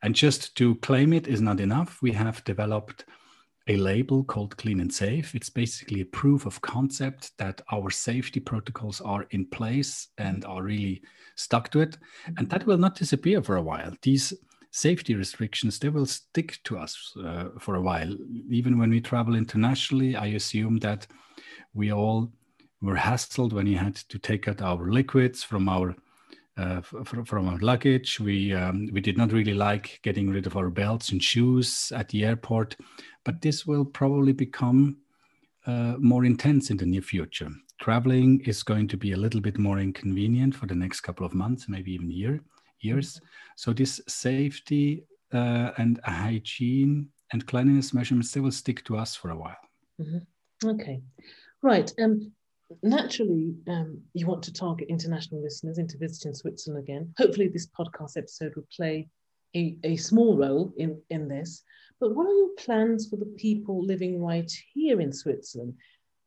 And 0.02 0.16
just 0.16 0.56
to 0.58 0.76
claim 0.76 1.14
it 1.14 1.28
is 1.28 1.42
not 1.42 1.60
enough. 1.60 2.02
We 2.02 2.12
have 2.14 2.44
developed 2.44 3.06
a 3.68 3.78
label 3.78 4.24
called 4.24 4.58
Clean 4.58 4.80
and 4.80 4.94
Safe. 4.94 5.36
It's 5.36 5.50
basically 5.50 6.02
a 6.02 6.06
proof 6.06 6.46
of 6.46 6.62
concept 6.62 7.38
that 7.38 7.62
our 7.72 7.90
safety 7.90 8.40
protocols 8.40 9.02
are 9.02 9.26
in 9.32 9.46
place 9.46 10.08
and 10.18 10.46
are 10.46 10.64
really 10.64 11.02
stuck 11.36 11.70
to 11.72 11.82
it. 11.82 11.98
And 12.38 12.50
that 12.50 12.66
will 12.66 12.78
not 12.78 12.96
disappear 12.96 13.44
for 13.44 13.58
a 13.58 13.62
while. 13.62 13.94
These 14.02 14.34
safety 14.72 15.16
restrictions, 15.16 15.80
they 15.80 15.90
will 15.90 16.06
stick 16.06 16.60
to 16.64 16.78
us 16.78 17.14
uh, 17.24 17.50
for 17.60 17.76
a 17.76 17.82
while. 17.82 18.16
Even 18.50 18.78
when 18.78 18.90
we 18.90 19.02
travel 19.02 19.36
internationally, 19.36 20.16
I 20.16 20.28
assume 20.28 20.78
that 20.78 21.08
we 21.74 21.92
all 21.92 22.32
were 22.82 22.96
hassled 22.96 23.54
when 23.54 23.68
you 23.68 23.78
had 23.78 23.96
to 23.96 24.20
take 24.20 24.48
out 24.48 24.62
our 24.62 24.90
liquids 24.90 25.44
from 25.44 25.68
our 25.68 25.96
uh, 26.58 26.82
from 26.82 27.48
our 27.48 27.60
luggage. 27.60 28.20
We 28.20 28.54
um, 28.54 28.90
we 28.92 29.02
did 29.02 29.18
not 29.18 29.32
really 29.32 29.54
like 29.54 30.00
getting 30.04 30.30
rid 30.30 30.48
of 30.48 30.58
our 30.58 30.70
belts 30.70 31.12
and 31.12 31.24
shoes 31.24 31.92
at 31.96 32.10
the 32.10 32.26
airport, 32.26 32.76
but 33.24 33.42
this 33.42 33.66
will 33.66 33.86
probably 33.86 34.34
become 34.34 34.98
uh, 35.66 35.96
more 36.00 36.26
intense 36.26 36.70
in 36.70 36.78
the 36.78 36.86
near 36.86 37.02
future. 37.02 37.50
Traveling 37.80 38.42
is 38.46 38.64
going 38.64 38.88
to 38.88 38.98
be 38.98 39.12
a 39.12 39.18
little 39.18 39.42
bit 39.42 39.60
more 39.60 39.80
inconvenient 39.80 40.56
for 40.56 40.66
the 40.66 40.76
next 40.76 41.02
couple 41.02 41.26
of 41.26 41.34
months, 41.34 41.70
maybe 41.70 41.94
even 41.94 42.10
year 42.10 42.42
years. 42.80 43.20
So 43.56 43.74
this 43.74 44.02
safety 44.08 45.04
uh, 45.34 45.72
and 45.78 46.00
hygiene 46.04 47.10
and 47.34 47.46
cleanliness 47.46 47.94
measurements 47.94 48.32
they 48.32 48.40
will 48.40 48.52
stick 48.52 48.84
to 48.86 48.98
us 48.98 49.16
for 49.16 49.32
a 49.32 49.38
while. 49.38 49.58
Mm-hmm. 50.02 50.70
Okay, 50.70 51.02
right. 51.62 51.92
Um, 52.02 52.32
naturally, 52.84 53.56
um, 53.68 54.02
you 54.14 54.28
want 54.28 54.44
to 54.44 54.54
target 54.54 54.90
international 54.90 55.42
listeners 55.42 55.78
into 55.78 55.98
visiting 55.98 56.34
Switzerland 56.34 56.84
again. 56.84 57.14
Hopefully, 57.18 57.48
this 57.48 57.68
podcast 57.68 58.18
episode 58.18 58.54
will 58.56 58.68
play 58.76 59.08
a, 59.56 59.78
a 59.84 59.96
small 59.96 60.38
role 60.38 60.74
in, 60.78 61.02
in 61.10 61.28
this. 61.28 61.64
But 62.00 62.16
what 62.16 62.28
are 62.28 62.34
your 62.34 62.54
plans 62.58 63.10
for 63.10 63.16
the 63.16 63.34
people 63.38 63.84
living 63.84 64.22
right 64.22 64.52
here 64.74 65.02
in 65.02 65.12
Switzerland? 65.12 65.74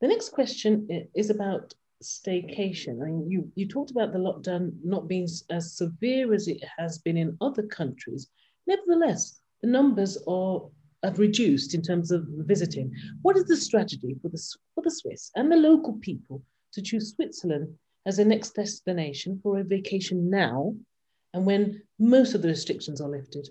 The 0.01 0.09
next 0.09 0.31
question 0.31 0.89
is 1.15 1.31
about 1.31 1.75
staycation. 2.03 3.03
I 3.03 3.07
mean, 3.07 3.31
you, 3.31 3.51
you 3.55 3.69
talked 3.69 3.91
about 3.91 4.13
the 4.13 4.19
lockdown 4.19 4.73
not 4.83 5.07
being 5.07 5.29
as 5.51 5.77
severe 5.77 6.33
as 6.33 6.49
it 6.49 6.63
has 6.79 6.99
been 6.99 7.17
in 7.17 7.37
other 7.41 7.65
countries. 7.65 8.29
Nevertheless, 8.67 9.41
the 9.63 9.69
numbers 9.69 10.17
are 10.27 10.63
have 11.03 11.19
reduced 11.19 11.75
in 11.75 11.83
terms 11.83 12.11
of 12.11 12.27
visiting. 12.29 12.93
What 13.23 13.37
is 13.37 13.45
the 13.45 13.57
strategy 13.57 14.17
for 14.21 14.29
the, 14.29 14.43
for 14.75 14.83
the 14.83 14.91
Swiss 14.91 15.31
and 15.35 15.51
the 15.51 15.57
local 15.57 15.95
people 15.95 16.43
to 16.73 16.83
choose 16.83 17.15
Switzerland 17.15 17.75
as 18.07 18.19
a 18.19 18.25
next 18.25 18.51
destination 18.51 19.41
for 19.43 19.59
a 19.59 19.65
vacation 19.65 20.31
now 20.31 20.75
and 21.33 21.47
when 21.47 21.83
most 21.99 22.35
of 22.35 22.43
the 22.43 22.49
restrictions 22.49 23.01
are 23.01 23.09
lifted? 23.09 23.49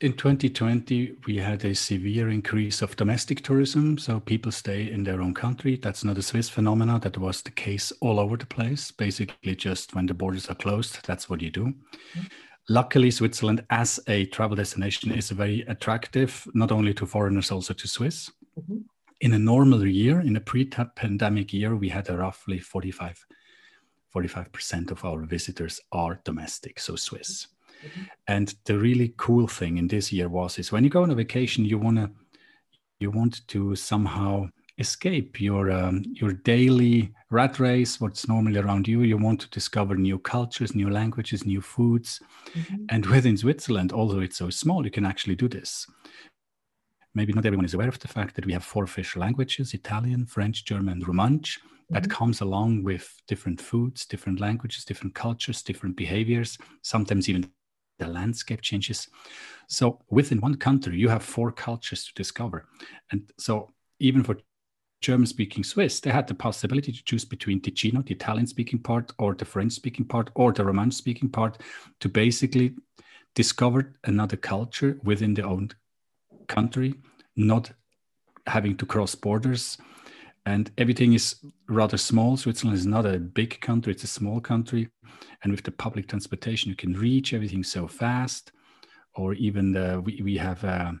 In 0.00 0.14
2020, 0.14 1.18
we 1.26 1.36
had 1.36 1.62
a 1.62 1.74
severe 1.74 2.30
increase 2.30 2.80
of 2.80 2.96
domestic 2.96 3.42
tourism. 3.42 3.98
So 3.98 4.18
people 4.18 4.50
stay 4.50 4.90
in 4.90 5.04
their 5.04 5.20
own 5.20 5.34
country. 5.34 5.76
That's 5.76 6.04
not 6.04 6.16
a 6.16 6.22
Swiss 6.22 6.48
phenomenon. 6.48 7.00
That 7.00 7.18
was 7.18 7.42
the 7.42 7.50
case 7.50 7.92
all 8.00 8.18
over 8.18 8.38
the 8.38 8.46
place. 8.46 8.90
Basically, 8.90 9.54
just 9.54 9.94
when 9.94 10.06
the 10.06 10.14
borders 10.14 10.48
are 10.48 10.54
closed, 10.54 11.06
that's 11.06 11.28
what 11.28 11.42
you 11.42 11.50
do. 11.50 11.74
Mm-hmm 12.14 12.49
luckily 12.70 13.10
switzerland 13.10 13.64
as 13.70 13.98
a 14.06 14.26
travel 14.26 14.56
destination 14.56 15.10
is 15.10 15.30
very 15.30 15.62
attractive 15.62 16.46
not 16.54 16.70
only 16.70 16.94
to 16.94 17.04
foreigners 17.04 17.50
also 17.50 17.74
to 17.74 17.88
swiss 17.88 18.30
mm-hmm. 18.58 18.78
in 19.20 19.32
a 19.32 19.38
normal 19.38 19.84
year 19.84 20.20
in 20.20 20.36
a 20.36 20.40
pre-pandemic 20.40 21.52
year 21.52 21.74
we 21.74 21.88
had 21.88 22.08
a 22.08 22.16
roughly 22.16 22.60
45 22.60 23.26
45% 24.14 24.90
of 24.92 25.04
our 25.04 25.22
visitors 25.22 25.80
are 25.90 26.20
domestic 26.24 26.78
so 26.78 26.94
swiss 26.94 27.48
mm-hmm. 27.84 28.02
and 28.28 28.54
the 28.66 28.78
really 28.78 29.14
cool 29.16 29.48
thing 29.48 29.76
in 29.76 29.88
this 29.88 30.12
year 30.12 30.28
was 30.28 30.56
is 30.56 30.70
when 30.70 30.84
you 30.84 30.90
go 30.90 31.02
on 31.02 31.10
a 31.10 31.14
vacation 31.16 31.64
you 31.64 31.76
want 31.76 31.96
to 31.96 32.08
you 33.00 33.10
want 33.10 33.46
to 33.48 33.74
somehow 33.74 34.48
escape 34.80 35.40
your 35.40 35.70
um, 35.70 36.02
your 36.12 36.32
daily 36.32 37.12
rat 37.30 37.60
race 37.60 38.00
what's 38.00 38.26
normally 38.26 38.58
around 38.58 38.88
you. 38.88 39.02
You 39.02 39.16
want 39.16 39.40
to 39.42 39.50
discover 39.50 39.94
new 39.94 40.18
cultures 40.18 40.74
new 40.74 40.90
languages 40.90 41.44
new 41.44 41.60
foods. 41.60 42.20
Mm-hmm. 42.54 42.84
and 42.88 43.06
within 43.06 43.36
switzerland 43.36 43.92
although 43.92 44.18
it's 44.18 44.38
so 44.38 44.50
small 44.50 44.84
you 44.84 44.90
can 44.90 45.06
actually 45.06 45.36
do 45.36 45.48
this. 45.48 45.86
Maybe 47.14 47.32
not 47.32 47.46
everyone 47.46 47.64
is 47.64 47.74
aware 47.74 47.88
of 47.88 47.98
the 47.98 48.08
fact 48.08 48.34
that 48.34 48.46
we 48.46 48.52
have 48.52 48.64
four 48.64 48.84
official 48.84 49.20
languages 49.20 49.74
italian 49.74 50.26
french 50.26 50.64
german 50.64 50.94
and 50.94 51.06
romansh 51.06 51.50
mm-hmm. 51.58 51.94
that 51.94 52.10
comes 52.10 52.40
along 52.40 52.82
with 52.82 53.04
different 53.28 53.60
foods 53.60 54.06
different 54.06 54.40
languages 54.40 54.84
different 54.84 55.14
cultures 55.14 55.62
different 55.62 55.96
behaviors 55.96 56.58
sometimes 56.82 57.28
even 57.28 57.48
the 58.00 58.08
landscape 58.08 58.62
changes. 58.62 59.08
So 59.68 60.00
within 60.10 60.40
one 60.40 60.56
country 60.56 60.98
you 60.98 61.08
have 61.08 61.22
four 61.22 61.52
cultures 61.52 62.04
to 62.06 62.12
discover. 62.14 62.66
And 63.12 63.30
so 63.38 63.70
even 64.00 64.24
for 64.24 64.36
German 65.00 65.26
speaking 65.26 65.64
Swiss, 65.64 66.00
they 66.00 66.10
had 66.10 66.26
the 66.26 66.34
possibility 66.34 66.92
to 66.92 67.04
choose 67.04 67.24
between 67.24 67.60
Ticino, 67.60 68.04
the 68.04 68.14
Italian 68.14 68.46
speaking 68.46 68.78
part, 68.78 69.12
or 69.18 69.34
the 69.34 69.44
French 69.44 69.72
speaking 69.72 70.04
part, 70.04 70.30
or 70.34 70.52
the 70.52 70.64
Romance 70.64 70.96
speaking 70.96 71.30
part 71.30 71.58
to 72.00 72.08
basically 72.08 72.74
discover 73.34 73.94
another 74.04 74.36
culture 74.36 74.98
within 75.02 75.34
their 75.34 75.46
own 75.46 75.70
country, 76.48 76.94
not 77.36 77.70
having 78.46 78.76
to 78.76 78.86
cross 78.86 79.14
borders. 79.14 79.78
And 80.44 80.70
everything 80.76 81.14
is 81.14 81.36
rather 81.68 81.96
small. 81.96 82.36
Switzerland 82.36 82.76
is 82.76 82.86
not 82.86 83.06
a 83.06 83.18
big 83.18 83.60
country, 83.60 83.92
it's 83.92 84.04
a 84.04 84.08
small 84.08 84.40
country. 84.40 84.88
And 85.42 85.52
with 85.52 85.62
the 85.62 85.70
public 85.70 86.08
transportation, 86.08 86.68
you 86.68 86.76
can 86.76 86.92
reach 86.92 87.32
everything 87.32 87.62
so 87.62 87.86
fast. 87.86 88.52
Or 89.14 89.34
even 89.34 89.72
the, 89.72 90.02
we, 90.04 90.20
we 90.22 90.36
have. 90.36 90.62
Uh, 90.62 90.92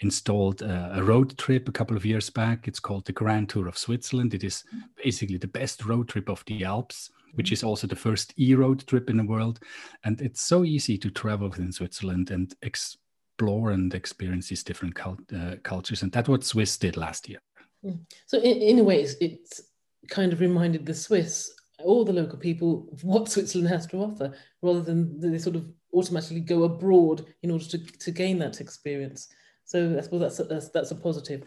installed 0.00 0.62
a, 0.62 1.00
road 1.02 1.36
trip 1.38 1.68
a 1.68 1.72
couple 1.72 1.96
of 1.96 2.04
years 2.04 2.30
back. 2.30 2.66
It's 2.66 2.80
called 2.80 3.04
the 3.06 3.12
Grand 3.12 3.48
Tour 3.48 3.68
of 3.68 3.78
Switzerland. 3.78 4.34
It 4.34 4.44
is 4.44 4.64
basically 5.02 5.38
the 5.38 5.46
best 5.46 5.84
road 5.84 6.08
trip 6.08 6.28
of 6.28 6.44
the 6.46 6.64
Alps, 6.64 7.10
which 7.34 7.52
is 7.52 7.62
also 7.62 7.86
the 7.86 7.96
first 7.96 8.34
e 8.38 8.54
road 8.54 8.86
trip 8.86 9.08
in 9.10 9.16
the 9.16 9.24
world. 9.24 9.60
And 10.04 10.20
it's 10.20 10.42
so 10.42 10.64
easy 10.64 10.98
to 10.98 11.10
travel 11.10 11.48
within 11.48 11.72
Switzerland 11.72 12.30
and 12.30 12.54
explore 12.62 13.70
and 13.70 13.94
experience 13.94 14.48
these 14.48 14.64
different 14.64 14.94
cult, 14.94 15.20
uh, 15.32 15.56
cultures. 15.62 16.02
And 16.02 16.12
that's 16.12 16.28
what 16.28 16.44
Swiss 16.44 16.76
did 16.76 16.96
last 16.96 17.28
year. 17.28 17.40
Hmm. 17.82 18.02
So, 18.26 18.38
in, 18.38 18.58
in 18.58 18.78
a 18.78 18.84
way, 18.84 19.00
it's, 19.02 19.14
it's 19.20 19.60
kind 20.08 20.32
of 20.32 20.40
reminded 20.40 20.86
the 20.86 20.94
Swiss 20.94 21.50
all 21.82 22.04
the 22.04 22.12
local 22.12 22.38
people 22.38 22.88
what 23.02 23.28
Switzerland 23.28 23.68
has 23.68 23.86
to 23.86 23.98
offer, 23.98 24.32
rather 24.62 24.80
than 24.80 25.18
they 25.20 25.38
sort 25.38 25.56
of 25.56 25.68
automatically 25.92 26.40
go 26.40 26.64
abroad 26.64 27.26
in 27.42 27.50
order 27.50 27.64
to, 27.64 27.78
to 27.78 28.10
gain 28.10 28.38
that 28.38 28.60
experience. 28.60 29.28
So 29.64 29.96
I 29.98 30.00
suppose 30.02 30.20
that's 30.20 30.40
a, 30.40 30.44
that's, 30.44 30.68
that's 30.68 30.90
a 30.90 30.96
positive. 30.96 31.44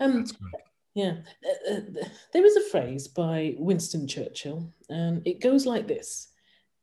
Um, 0.00 0.24
yeah, 0.94 1.16
uh, 1.70 1.74
uh, 1.74 1.80
there 2.32 2.44
is 2.44 2.56
a 2.56 2.68
phrase 2.70 3.08
by 3.08 3.54
Winston 3.58 4.06
Churchill, 4.06 4.72
and 4.88 5.26
it 5.26 5.40
goes 5.40 5.66
like 5.66 5.88
this: 5.88 6.28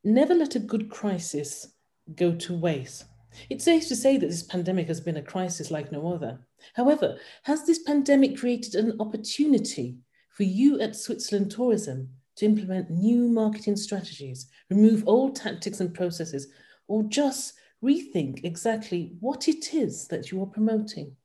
"Never 0.03 0.33
let 0.33 0.55
a 0.55 0.59
good 0.59 0.89
crisis 0.89 1.67
go 2.15 2.33
to 2.35 2.57
waste." 2.57 3.05
It's 3.49 3.63
safe 3.63 3.87
to 3.87 3.95
say 3.95 4.17
that 4.17 4.27
this 4.27 4.43
pandemic 4.43 4.87
has 4.87 4.99
been 4.99 5.17
a 5.17 5.21
crisis 5.21 5.71
like 5.71 5.91
no 5.91 6.13
other. 6.13 6.39
However, 6.73 7.17
has 7.43 7.65
this 7.65 7.79
pandemic 7.79 8.37
created 8.37 8.75
an 8.75 8.99
opportunity 8.99 9.97
for 10.29 10.43
you 10.43 10.79
at 10.81 10.95
Switzerland 10.95 11.51
Tourism 11.51 12.09
to 12.35 12.45
implement 12.45 12.89
new 12.89 13.27
marketing 13.27 13.77
strategies, 13.77 14.49
remove 14.69 15.07
old 15.07 15.35
tactics 15.35 15.79
and 15.79 15.93
processes, 15.93 16.47
or 16.87 17.03
just 17.03 17.53
rethink 17.83 18.43
exactly 18.43 19.13
what 19.19 19.47
it 19.47 19.73
is 19.73 20.07
that 20.07 20.31
you 20.31 20.41
are 20.41 20.47
promoting? 20.47 21.15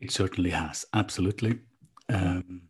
It 0.00 0.10
certainly 0.10 0.50
has, 0.50 0.84
absolutely. 0.92 1.58
Um, 2.08 2.62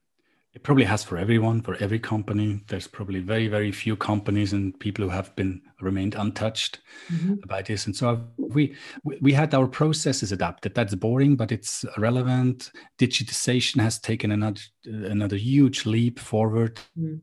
it 0.54 0.62
probably 0.62 0.84
has 0.84 1.02
for 1.02 1.18
everyone, 1.18 1.62
for 1.62 1.74
every 1.76 1.98
company. 1.98 2.60
There's 2.68 2.86
probably 2.86 3.18
very, 3.18 3.48
very 3.48 3.72
few 3.72 3.96
companies 3.96 4.52
and 4.52 4.78
people 4.78 5.04
who 5.04 5.10
have 5.10 5.34
been 5.34 5.60
remained 5.80 6.14
untouched 6.14 6.78
mm-hmm. 7.12 7.34
by 7.48 7.62
this. 7.62 7.86
And 7.86 7.96
so 7.96 8.24
we 8.38 8.76
we 9.02 9.32
had 9.32 9.52
our 9.52 9.66
processes 9.66 10.30
adapted. 10.30 10.74
That's 10.74 10.94
boring, 10.94 11.34
but 11.34 11.50
it's 11.50 11.84
relevant. 11.98 12.70
Digitization 12.98 13.80
has 13.80 13.98
taken 13.98 14.30
another 14.30 14.60
another 14.84 15.36
huge 15.36 15.86
leap 15.86 16.20
forward. 16.20 16.78
Mm-hmm. 16.96 17.16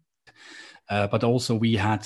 Uh, 0.89 1.07
but 1.07 1.23
also 1.23 1.55
we 1.55 1.75
had 1.75 2.05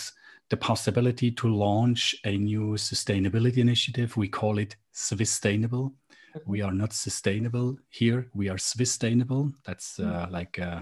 the 0.50 0.58
possibility 0.58 1.32
to 1.32 1.48
launch 1.48 2.16
a 2.24 2.38
new 2.38 2.74
sustainability 2.74 3.58
initiative. 3.58 4.16
We 4.16 4.28
call 4.28 4.58
it 4.58 4.76
Swisstainable. 4.94 5.92
Mm-hmm. 5.92 6.52
We 6.52 6.62
are 6.62 6.74
not 6.74 6.94
sustainable 6.94 7.78
here. 7.90 8.30
We 8.34 8.50
are 8.50 8.58
Swisstainable. 8.58 9.54
That's 9.66 10.00
uh, 10.00 10.04
mm-hmm. 10.04 10.34
like 10.34 10.60
uh, 10.60 10.82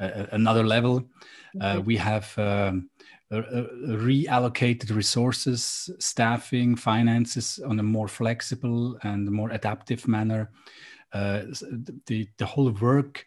a, 0.00 0.28
another 0.32 0.64
level. 0.64 1.04
Uh, 1.60 1.80
we 1.84 1.96
have 1.96 2.36
um, 2.38 2.90
reallocated 3.32 4.94
resources, 4.94 5.90
staffing, 5.98 6.76
finances 6.76 7.60
on 7.66 7.78
a 7.78 7.82
more 7.82 8.08
flexible 8.08 8.98
and 9.02 9.30
more 9.30 9.50
adaptive 9.50 10.06
manner. 10.06 10.50
Uh, 11.12 11.42
the, 12.06 12.28
the 12.38 12.46
whole 12.46 12.70
work 12.70 13.26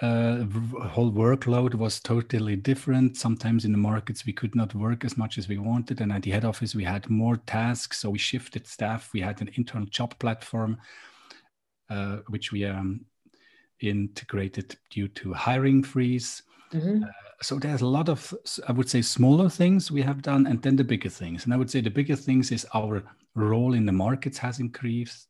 uh, 0.00 0.44
whole 0.88 1.10
workload 1.10 1.74
was 1.74 2.00
totally 2.00 2.56
different. 2.56 3.16
Sometimes 3.16 3.64
in 3.64 3.72
the 3.72 3.78
markets 3.78 4.24
we 4.24 4.32
could 4.32 4.54
not 4.54 4.74
work 4.74 5.04
as 5.04 5.16
much 5.16 5.38
as 5.38 5.48
we 5.48 5.58
wanted, 5.58 6.00
and 6.00 6.12
at 6.12 6.22
the 6.22 6.30
head 6.30 6.44
office 6.44 6.74
we 6.74 6.84
had 6.84 7.10
more 7.10 7.36
tasks, 7.36 7.98
so 7.98 8.10
we 8.10 8.18
shifted 8.18 8.66
staff. 8.66 9.10
We 9.12 9.20
had 9.20 9.40
an 9.40 9.50
internal 9.56 9.86
job 9.86 10.18
platform, 10.18 10.78
uh, 11.90 12.18
which 12.28 12.52
we 12.52 12.64
um, 12.64 13.06
integrated 13.80 14.76
due 14.90 15.08
to 15.08 15.32
hiring 15.32 15.82
freeze. 15.82 16.42
Mm-hmm. 16.72 17.04
Uh, 17.04 17.08
so 17.40 17.58
there's 17.58 17.82
a 17.82 17.86
lot 17.86 18.08
of, 18.08 18.34
I 18.68 18.72
would 18.72 18.90
say, 18.90 19.02
smaller 19.02 19.48
things 19.48 19.90
we 19.90 20.02
have 20.02 20.22
done, 20.22 20.46
and 20.46 20.62
then 20.62 20.76
the 20.76 20.84
bigger 20.84 21.08
things. 21.08 21.44
And 21.44 21.54
I 21.54 21.56
would 21.56 21.70
say 21.70 21.80
the 21.80 21.90
bigger 21.90 22.16
things 22.16 22.52
is 22.52 22.66
our 22.74 23.02
role 23.34 23.74
in 23.74 23.86
the 23.86 23.92
markets 23.92 24.38
has 24.38 24.58
increased 24.58 25.27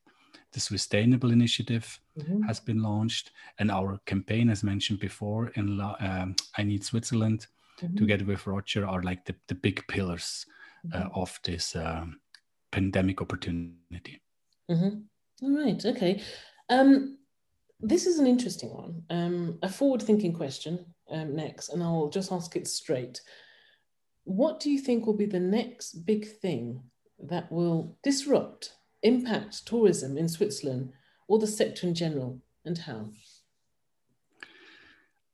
the 0.52 0.60
sustainable 0.60 1.30
Initiative 1.30 2.00
mm-hmm. 2.18 2.42
has 2.42 2.60
been 2.60 2.82
launched, 2.82 3.32
and 3.58 3.70
our 3.70 3.98
campaign, 4.06 4.50
as 4.50 4.62
mentioned 4.64 4.98
before, 4.98 5.48
in 5.56 5.80
um, 5.80 6.34
I 6.56 6.62
Need 6.62 6.84
Switzerland, 6.84 7.46
mm-hmm. 7.80 7.96
together 7.96 8.24
with 8.24 8.46
Roger, 8.46 8.86
are 8.86 9.02
like 9.02 9.24
the, 9.24 9.34
the 9.46 9.54
big 9.54 9.86
pillars 9.88 10.46
uh, 10.92 10.98
mm-hmm. 10.98 11.20
of 11.20 11.38
this 11.44 11.76
um, 11.76 12.20
pandemic 12.70 13.20
opportunity. 13.20 14.22
Mm-hmm. 14.70 14.98
All 15.42 15.64
right, 15.64 15.84
okay. 15.84 16.22
Um, 16.68 17.18
this 17.80 18.06
is 18.06 18.18
an 18.18 18.26
interesting 18.26 18.70
one, 18.70 19.02
um, 19.10 19.58
a 19.62 19.68
forward 19.68 20.02
thinking 20.02 20.32
question 20.32 20.84
um, 21.10 21.36
next, 21.36 21.68
and 21.68 21.82
I'll 21.82 22.08
just 22.08 22.32
ask 22.32 22.56
it 22.56 22.66
straight. 22.66 23.20
What 24.24 24.60
do 24.60 24.70
you 24.70 24.80
think 24.80 25.06
will 25.06 25.16
be 25.16 25.26
the 25.26 25.40
next 25.40 26.04
big 26.04 26.28
thing 26.40 26.82
that 27.20 27.50
will 27.50 27.96
disrupt 28.02 28.74
impact 29.02 29.66
tourism 29.66 30.16
in 30.16 30.28
Switzerland 30.28 30.92
or 31.26 31.38
the 31.38 31.46
sector 31.46 31.86
in 31.86 31.94
general, 31.94 32.40
and 32.64 32.78
how? 32.78 33.10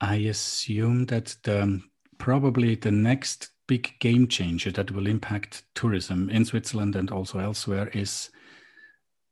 I 0.00 0.16
assume 0.16 1.06
that 1.06 1.36
the, 1.44 1.80
probably 2.18 2.74
the 2.74 2.90
next 2.90 3.50
big 3.66 3.94
game 4.00 4.28
changer 4.28 4.70
that 4.72 4.90
will 4.90 5.06
impact 5.06 5.62
tourism 5.74 6.28
in 6.30 6.44
Switzerland 6.44 6.96
and 6.96 7.10
also 7.10 7.38
elsewhere 7.38 7.88
is 7.88 8.30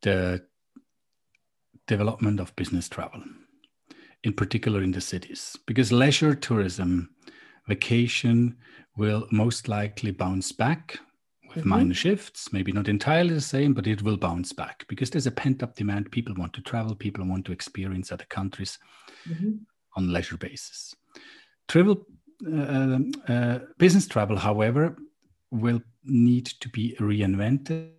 the 0.03 0.43
development 1.87 2.41
of 2.41 2.57
business 2.57 2.89
travel, 2.89 3.23
in 4.25 4.33
particular 4.33 4.83
in 4.83 4.93
the 4.93 5.01
cities, 5.01 5.57
because 5.67 5.93
leisure 5.93 6.35
tourism, 6.35 7.11
vacation 7.69 8.57
will 8.97 9.27
most 9.31 9.69
likely 9.69 10.11
bounce 10.11 10.53
back 10.53 10.99
with 11.55 11.65
mm-hmm. 11.65 11.71
minor 11.71 11.95
shifts, 11.95 12.53
maybe 12.53 12.73
not 12.73 12.89
entirely 12.89 13.35
the 13.35 13.41
same, 13.41 13.75
but 13.75 13.87
it 13.87 14.03
will 14.03 14.17
bounce 14.17 14.53
back 14.53 14.85
because 14.89 15.11
there's 15.11 15.27
a 15.27 15.33
pent 15.33 15.63
up 15.63 15.77
demand. 15.77 16.11
People 16.11 16.35
want 16.37 16.53
to 16.55 16.63
travel, 16.63 16.95
people 16.95 17.25
want 17.25 17.45
to 17.47 17.53
experience 17.53 18.13
other 18.13 18.27
countries 18.29 18.79
mm-hmm. 19.29 19.53
on 19.97 20.13
leisure 20.13 20.37
basis. 20.37 20.95
Travel, 21.69 22.07
uh, 22.51 22.99
uh, 23.29 23.59
business 23.79 24.07
travel, 24.07 24.37
however, 24.37 24.97
will 25.51 25.83
need 26.05 26.47
to 26.47 26.69
be 26.69 26.97
reinvented 26.99 27.93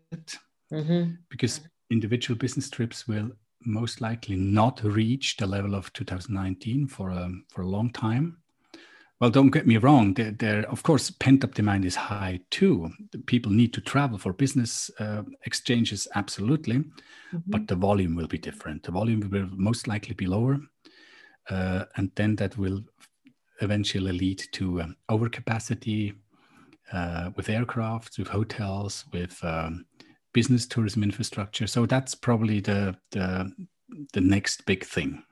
mm-hmm. 0.72 1.12
because 1.30 1.62
individual 1.90 2.38
business 2.38 2.70
trips 2.70 3.08
will 3.08 3.32
most 3.66 4.02
likely 4.02 4.36
not 4.36 4.84
reach 4.84 5.38
the 5.38 5.48
level 5.48 5.76
of 5.76 5.92
2019 5.94 6.88
for 6.88 7.10
a, 7.10 7.32
for 7.50 7.62
a 7.62 7.68
long 7.68 7.90
time. 7.92 8.38
Well, 9.20 9.30
don't 9.30 9.52
get 9.52 9.68
me 9.68 9.78
wrong. 9.78 10.14
There, 10.16 10.32
there 10.32 10.70
of 10.70 10.84
course, 10.84 11.10
pent 11.12 11.44
up 11.44 11.54
demand 11.54 11.86
is 11.86 11.96
high 11.96 12.42
too. 12.50 12.92
People 13.26 13.52
need 13.52 13.74
to 13.74 13.82
travel 13.82 14.18
for 14.18 14.34
business 14.34 14.92
uh, 15.00 15.24
exchanges, 15.46 16.08
absolutely, 16.16 16.76
mm-hmm. 16.76 17.38
but 17.48 17.68
the 17.68 17.76
volume 17.76 18.16
will 18.16 18.28
be 18.28 18.38
different. 18.38 18.84
The 18.84 18.92
volume 18.92 19.30
will 19.30 19.48
most 19.52 19.88
likely 19.88 20.14
be 20.14 20.26
lower, 20.26 20.60
uh, 21.50 21.86
and 21.96 22.12
then 22.16 22.36
that 22.38 22.58
will 22.58 22.82
eventually 23.62 24.12
lead 24.12 24.44
to 24.54 24.82
um, 24.82 24.98
overcapacity 25.10 26.16
uh, 26.92 27.30
with 27.36 27.48
aircrafts, 27.48 28.18
with 28.18 28.28
hotels, 28.28 29.06
with 29.14 29.42
um, 29.44 29.86
business 30.34 30.68
tourism 30.68 31.04
infrastructure. 31.04 31.68
So 31.68 31.86
that's 31.86 32.16
probably 32.16 32.60
the 32.60 32.96
the 33.12 33.52
the 34.14 34.22
next 34.22 34.66
big 34.66 34.84
thing. 34.84 35.24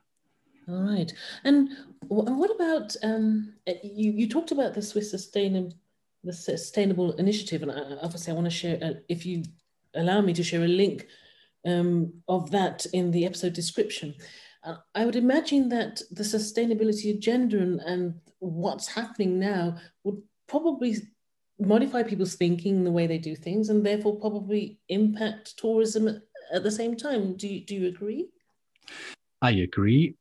All 0.70 0.84
right. 0.84 1.12
And 1.44 1.70
what 2.08 2.52
about 2.52 2.96
um, 3.04 3.54
you? 3.84 4.12
You 4.12 4.28
talked 4.28 4.52
about 4.52 4.74
the 4.74 4.82
Swiss 4.82 5.12
sustainable 5.12 5.74
the 6.24 6.34
sustainable 6.34 7.14
initiative, 7.14 7.64
and 7.64 7.72
obviously 8.02 8.32
I 8.32 8.36
want 8.36 8.46
to 8.46 8.52
share. 8.52 8.78
Uh, 8.82 8.94
if 9.10 9.26
you 9.26 9.44
allow 9.96 10.22
me 10.22 10.34
to 10.34 10.44
share 10.44 10.64
a 10.64 10.68
link 10.68 11.08
um, 11.66 12.14
of 12.28 12.52
that 12.52 12.86
in 12.94 13.12
the 13.12 13.26
episode 13.26 13.54
description. 13.54 14.16
Uh, 14.64 14.76
I 14.94 15.06
would 15.06 15.16
imagine 15.16 15.70
that 15.70 16.02
the 16.12 16.24
sustainability 16.24 17.16
agenda 17.16 17.60
and, 17.60 17.80
and 17.82 18.20
what's 18.40 18.88
happening 18.88 19.40
now 19.40 19.78
would 20.04 20.22
probably 20.48 20.98
modify 21.60 22.04
people's 22.04 22.36
thinking, 22.36 22.84
the 22.84 22.92
way 22.92 23.08
they 23.08 23.18
do 23.18 23.36
things, 23.36 23.70
and 23.70 23.86
therefore 23.86 24.20
probably 24.20 24.80
impact 24.90 25.58
tourism 25.58 26.22
at 26.54 26.64
the 26.64 26.72
same 26.72 26.96
time. 26.96 27.36
Do 27.36 27.48
you, 27.48 27.66
do 27.66 27.76
you 27.76 27.88
agree? 27.88 28.30
I 29.42 29.52
agree. 29.52 30.16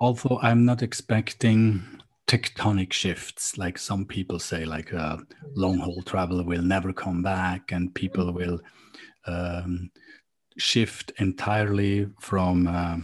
Although 0.00 0.38
I'm 0.42 0.64
not 0.64 0.82
expecting 0.82 1.82
tectonic 2.26 2.92
shifts, 2.92 3.58
like 3.58 3.76
some 3.76 4.06
people 4.06 4.38
say, 4.38 4.64
like 4.64 4.94
uh, 4.94 5.18
long 5.54 5.78
haul 5.78 6.00
travel 6.02 6.42
will 6.44 6.62
never 6.62 6.92
come 6.92 7.22
back, 7.22 7.72
and 7.72 7.94
people 7.94 8.32
will 8.32 8.60
um, 9.26 9.90
shift 10.56 11.12
entirely 11.18 12.08
from 12.18 12.66
uh, 12.66 12.96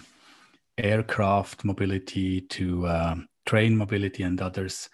aircraft 0.79 1.65
mobility 1.65 2.41
to 2.43 2.87
uh, 2.87 3.17
train 3.45 3.77
mobility 3.77 4.23
and 4.23 4.41
others. 4.41 4.89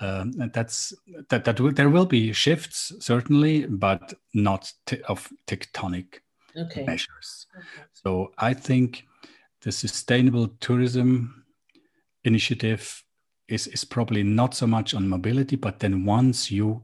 Um, 0.00 0.32
that's 0.52 0.92
that 1.28 1.44
that 1.44 1.58
will, 1.60 1.72
there 1.72 1.90
will 1.90 2.06
be 2.06 2.32
shifts 2.32 2.92
certainly, 3.00 3.66
but 3.66 4.14
not 4.32 4.72
t- 4.86 5.02
of 5.08 5.28
tectonic 5.48 6.20
okay. 6.56 6.84
measures. 6.84 7.46
Okay. 7.56 7.84
So 7.94 8.32
I 8.38 8.54
think 8.54 9.04
the 9.62 9.72
sustainable 9.72 10.48
tourism 10.60 11.44
initiative 12.28 13.02
is 13.48 13.66
is 13.66 13.84
probably 13.84 14.22
not 14.22 14.54
so 14.54 14.66
much 14.66 14.94
on 14.94 15.08
mobility, 15.08 15.56
but 15.56 15.80
then 15.80 16.04
once 16.04 16.50
you 16.50 16.82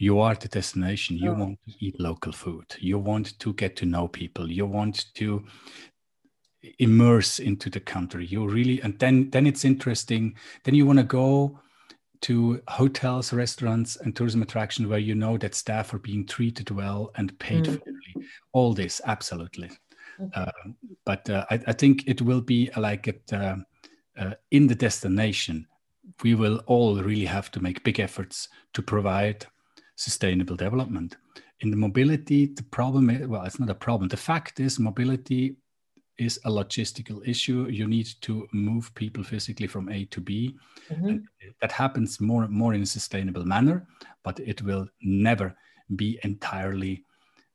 you 0.00 0.18
are 0.18 0.34
the 0.34 0.48
destination 0.48 1.16
you 1.16 1.30
oh. 1.30 1.34
want 1.34 1.58
to 1.68 1.74
eat 1.78 2.00
local 2.00 2.32
food 2.32 2.64
you 2.80 2.98
want 2.98 3.38
to 3.38 3.52
get 3.52 3.76
to 3.76 3.86
know 3.86 4.08
people 4.08 4.50
you 4.50 4.66
want 4.66 5.04
to 5.14 5.44
immerse 6.78 7.38
into 7.38 7.70
the 7.70 7.80
country 7.80 8.26
you 8.26 8.46
really 8.48 8.80
and 8.82 8.98
then 8.98 9.30
then 9.30 9.46
it's 9.46 9.64
interesting 9.64 10.34
then 10.64 10.74
you 10.74 10.86
want 10.86 10.98
to 10.98 11.04
go 11.04 11.58
to 12.22 12.60
hotels 12.68 13.32
restaurants 13.32 13.96
and 13.96 14.14
tourism 14.14 14.42
attractions 14.42 14.88
where 14.88 14.98
you 14.98 15.14
know 15.14 15.38
that 15.38 15.54
staff 15.54 15.92
are 15.94 15.98
being 15.98 16.26
treated 16.26 16.70
well 16.70 17.10
and 17.16 17.38
paid 17.38 17.64
mm. 17.64 17.82
fairly 17.82 18.28
all 18.52 18.74
this 18.74 19.00
absolutely 19.06 19.70
okay. 20.20 20.30
uh, 20.34 20.52
but 21.04 21.28
uh, 21.30 21.46
I, 21.50 21.60
I, 21.66 21.72
think 21.72 22.06
it 22.06 22.20
will 22.20 22.42
be 22.42 22.70
like 22.76 23.08
at, 23.08 23.32
uh, 23.32 23.56
uh, 24.18 24.34
in 24.50 24.66
the 24.66 24.74
destination 24.74 25.66
we 26.22 26.34
will 26.34 26.62
all 26.66 26.96
really 27.02 27.24
have 27.24 27.50
to 27.52 27.60
make 27.60 27.84
big 27.84 28.00
efforts 28.00 28.48
to 28.72 28.82
provide 28.82 29.46
sustainable 29.96 30.56
development. 30.56 31.16
In 31.60 31.70
the 31.70 31.76
mobility, 31.76 32.46
the 32.46 32.62
problem 32.62 33.10
is, 33.10 33.26
well, 33.26 33.44
it's 33.44 33.60
not 33.60 33.70
a 33.70 33.74
problem. 33.74 34.08
The 34.08 34.16
fact 34.16 34.60
is, 34.60 34.78
mobility 34.78 35.56
is 36.18 36.38
a 36.44 36.50
logistical 36.50 37.26
issue. 37.26 37.68
You 37.68 37.86
need 37.86 38.08
to 38.22 38.46
move 38.52 38.94
people 38.94 39.22
physically 39.22 39.66
from 39.66 39.88
A 39.88 40.04
to 40.06 40.20
B. 40.20 40.56
Mm-hmm. 40.90 41.18
that 41.60 41.70
happens 41.70 42.20
more 42.20 42.42
and 42.42 42.52
more 42.52 42.74
in 42.74 42.82
a 42.82 42.86
sustainable 42.86 43.44
manner, 43.44 43.86
but 44.24 44.40
it 44.40 44.60
will 44.62 44.88
never 45.02 45.56
be 45.94 46.18
entirely 46.24 47.04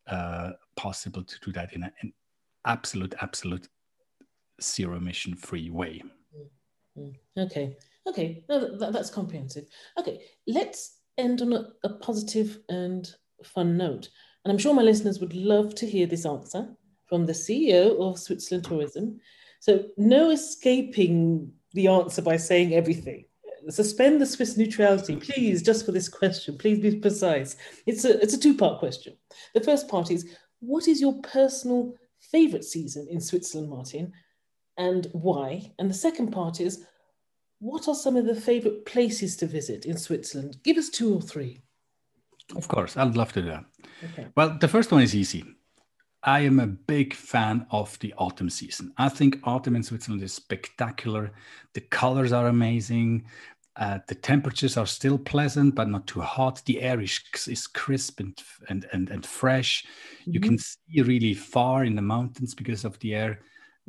uh, 0.08 0.52
possible 0.78 1.24
to 1.24 1.39
do 1.44 1.52
that 1.52 1.74
in 1.74 1.84
a, 1.84 1.91
an 2.02 2.13
absolute, 2.65 3.13
absolute 3.22 3.68
zero 4.62 4.96
emission 4.96 5.36
free 5.36 5.70
way. 5.70 6.02
Mm-hmm. 6.97 7.39
Okay. 7.41 7.75
Okay. 8.08 8.43
No, 8.49 8.77
that, 8.77 8.93
that's 8.93 9.10
comprehensive. 9.10 9.65
Okay. 9.99 10.21
Let's 10.47 10.99
end 11.17 11.41
on 11.41 11.53
a, 11.53 11.67
a 11.84 11.89
positive 11.89 12.60
and 12.69 13.10
fun 13.43 13.77
note. 13.77 14.10
And 14.43 14.51
I'm 14.51 14.58
sure 14.58 14.73
my 14.73 14.81
listeners 14.81 15.19
would 15.19 15.34
love 15.34 15.75
to 15.75 15.88
hear 15.88 16.05
this 16.05 16.25
answer 16.25 16.69
from 17.08 17.25
the 17.25 17.34
CEO 17.34 17.99
of 17.99 18.19
Switzerland 18.19 18.65
Tourism. 18.65 19.19
So, 19.60 19.86
no 19.97 20.29
escaping 20.29 21.51
the 21.73 21.88
answer 21.88 22.21
by 22.21 22.38
saying 22.38 22.73
everything. 22.73 23.25
Suspend 23.69 24.21
the 24.21 24.25
Swiss 24.27 24.58
neutrality, 24.58 25.15
please, 25.15 25.63
just 25.63 25.86
for 25.86 25.91
this 25.91 26.08
question. 26.08 26.58
Please 26.58 26.79
be 26.79 26.99
precise. 26.99 27.55
It's 27.88 28.05
a, 28.05 28.21
it's 28.21 28.36
a 28.36 28.39
two 28.39 28.55
part 28.55 28.79
question. 28.79 29.15
The 29.55 29.62
first 29.62 29.88
part 29.88 30.12
is 30.12 30.36
What 30.60 30.88
is 30.88 31.01
your 31.01 31.19
personal 31.21 31.95
favorite 32.19 32.63
season 32.63 33.08
in 33.10 33.19
Switzerland, 33.19 33.69
Martin, 33.69 34.13
and 34.77 35.07
why? 35.13 35.73
And 35.79 35.89
the 35.89 35.95
second 35.95 36.31
part 36.31 36.59
is 36.59 36.85
what 37.59 37.88
are 37.88 37.95
some 37.95 38.15
of 38.15 38.25
the 38.25 38.35
favorite 38.35 38.85
places 38.85 39.38
to 39.38 39.47
visit 39.47 39.85
in 39.85 39.97
Switzerland? 39.97 40.57
Give 40.63 40.77
us 40.77 40.89
two 40.89 41.15
or 41.15 41.21
three. 41.21 41.61
Of 42.55 42.67
course, 42.67 42.95
I'd 42.95 43.15
love 43.15 43.33
to 43.33 43.41
do 43.41 43.47
that. 43.49 43.65
Okay. 44.03 44.27
Well, 44.35 44.57
the 44.59 44.67
first 44.67 44.91
one 44.91 45.01
is 45.01 45.15
easy. 45.15 45.43
I 46.21 46.41
am 46.41 46.59
a 46.59 46.67
big 46.67 47.13
fan 47.13 47.67
of 47.71 47.97
the 47.99 48.13
autumn 48.17 48.49
season. 48.49 48.93
I 48.97 49.09
think 49.09 49.39
autumn 49.43 49.75
in 49.75 49.83
Switzerland 49.83 50.23
is 50.23 50.33
spectacular. 50.33 51.31
The 51.73 51.81
colors 51.81 52.33
are 52.33 52.47
amazing. 52.47 53.25
Uh, 53.75 53.99
the 54.07 54.15
temperatures 54.15 54.77
are 54.77 54.88
still 54.88 55.17
pleasant, 55.17 55.75
but 55.75 55.89
not 55.89 56.07
too 56.07 56.21
hot. 56.21 56.61
The 56.65 56.81
air 56.81 56.99
is, 57.01 57.19
is 57.47 57.67
crisp 57.67 58.19
and, 58.19 58.38
and, 58.69 58.88
and, 58.91 59.09
and 59.09 59.25
fresh. 59.25 59.85
Mm-hmm. 60.21 60.31
You 60.31 60.39
can 60.39 60.57
see 60.57 61.01
really 61.01 61.33
far 61.33 61.83
in 61.83 61.95
the 61.95 62.01
mountains 62.01 62.55
because 62.55 62.85
of 62.85 62.97
the 62.99 63.13
air. 63.13 63.39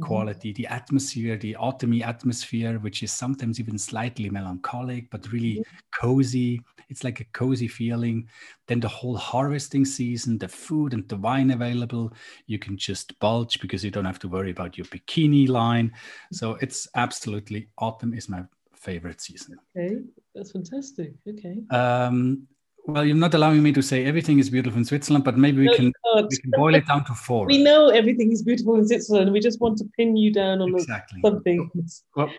Quality, 0.01 0.53
mm-hmm. 0.53 0.63
the 0.63 0.67
atmosphere, 0.69 1.37
the 1.37 1.57
autumny 1.59 2.03
atmosphere, 2.05 2.79
which 2.79 3.03
is 3.03 3.13
sometimes 3.13 3.59
even 3.59 3.79
slightly 3.79 4.31
melancholic, 4.31 5.11
but 5.11 5.31
really 5.33 5.57
mm-hmm. 5.57 6.01
cozy. 6.01 6.61
It's 6.89 7.03
like 7.03 7.21
a 7.21 7.25
cozy 7.33 7.69
feeling. 7.69 8.29
Then 8.69 8.81
the 8.81 8.89
whole 8.89 9.17
harvesting 9.17 9.85
season, 9.85 10.39
the 10.39 10.49
food 10.49 10.93
and 10.93 11.09
the 11.09 11.17
wine 11.17 11.51
available, 11.51 12.13
you 12.47 12.59
can 12.59 12.77
just 12.77 13.19
bulge 13.19 13.61
because 13.61 13.85
you 13.85 13.91
don't 13.91 14.05
have 14.05 14.21
to 14.21 14.29
worry 14.29 14.51
about 14.51 14.79
your 14.79 14.87
bikini 14.87 15.49
line. 15.49 15.93
So 16.33 16.57
it's 16.61 16.87
absolutely 16.95 17.69
autumn 17.79 18.15
is 18.15 18.29
my 18.29 18.45
favorite 18.75 19.21
season. 19.21 19.57
Okay, 19.77 19.97
that's 20.35 20.53
fantastic. 20.53 21.13
Okay. 21.29 21.57
Um, 21.71 22.47
well, 22.87 23.05
you're 23.05 23.17
not 23.17 23.35
allowing 23.35 23.63
me 23.63 23.73
to 23.73 23.83
say 23.83 24.05
everything 24.05 24.39
is 24.39 24.49
beautiful 24.49 24.79
in 24.79 24.85
Switzerland, 24.85 25.25
but 25.25 25.37
maybe 25.37 25.59
we, 25.59 25.67
no, 25.67 25.75
can, 25.75 25.93
we 26.31 26.37
can 26.37 26.51
boil 26.57 26.75
it 26.75 26.87
down 26.87 27.05
to 27.05 27.15
four. 27.15 27.47
We 27.47 27.63
know 27.63 27.89
everything 27.89 28.33
is 28.33 28.43
beautiful 28.43 28.77
in 28.77 28.87
Switzerland. 28.87 29.33
We 29.33 29.41
just 29.41 29.61
want 29.61 29.79
to 29.79 29.85
pin 29.97 30.17
you 30.17 30.33
down 30.33 30.61
on 30.63 30.75
exactly. 30.75 31.21
something. 31.21 31.71
Well, 32.15 32.31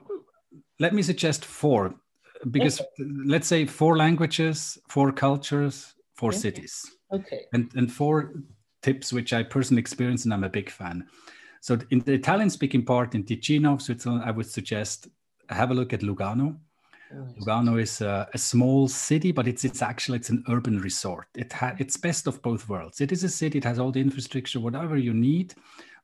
let 0.79 0.93
me 0.93 1.01
suggest 1.01 1.45
four, 1.45 1.95
because 2.51 2.79
okay. 2.79 3.09
let's 3.25 3.47
say 3.47 3.65
four 3.65 3.97
languages, 3.97 4.77
four 4.87 5.11
cultures, 5.11 5.93
four 6.15 6.29
okay. 6.29 6.37
cities. 6.37 6.85
Okay. 7.11 7.41
And, 7.53 7.71
and 7.75 7.91
four 7.91 8.33
tips 8.81 9.11
which 9.11 9.33
I 9.33 9.43
personally 9.43 9.81
experience 9.81 10.25
and 10.25 10.33
I'm 10.33 10.43
a 10.43 10.49
big 10.49 10.69
fan. 10.69 11.07
So 11.61 11.77
in 11.89 11.99
the 11.99 12.13
Italian 12.13 12.49
speaking 12.49 12.85
part 12.85 13.15
in 13.15 13.23
Ticino 13.23 13.77
Switzerland, 13.81 14.23
I 14.23 14.31
would 14.31 14.45
suggest 14.45 15.07
have 15.49 15.71
a 15.71 15.73
look 15.73 15.93
at 15.93 16.01
Lugano 16.01 16.57
Lugano 17.13 17.81
is 17.81 18.01
a, 18.01 18.27
a, 18.33 18.37
small 18.37 18.87
city, 18.87 19.31
but 19.31 19.47
it's 19.47 19.63
it's 19.63 19.81
actually 19.81 20.17
it's 20.17 20.29
an 20.29 20.43
urban 20.49 20.79
resort. 20.79 21.27
It 21.35 21.53
ha- 21.53 21.75
it's 21.79 21.95
best 21.95 22.27
of 22.27 22.41
both 22.41 22.67
worlds. 22.67 23.01
It 23.01 23.11
is 23.11 23.23
a 23.23 23.29
city. 23.29 23.57
It 23.57 23.63
has 23.63 23.79
all 23.79 23.91
the 23.91 24.01
infrastructure, 24.01 24.59
whatever 24.59 24.97
you 24.97 25.13
need, 25.13 25.53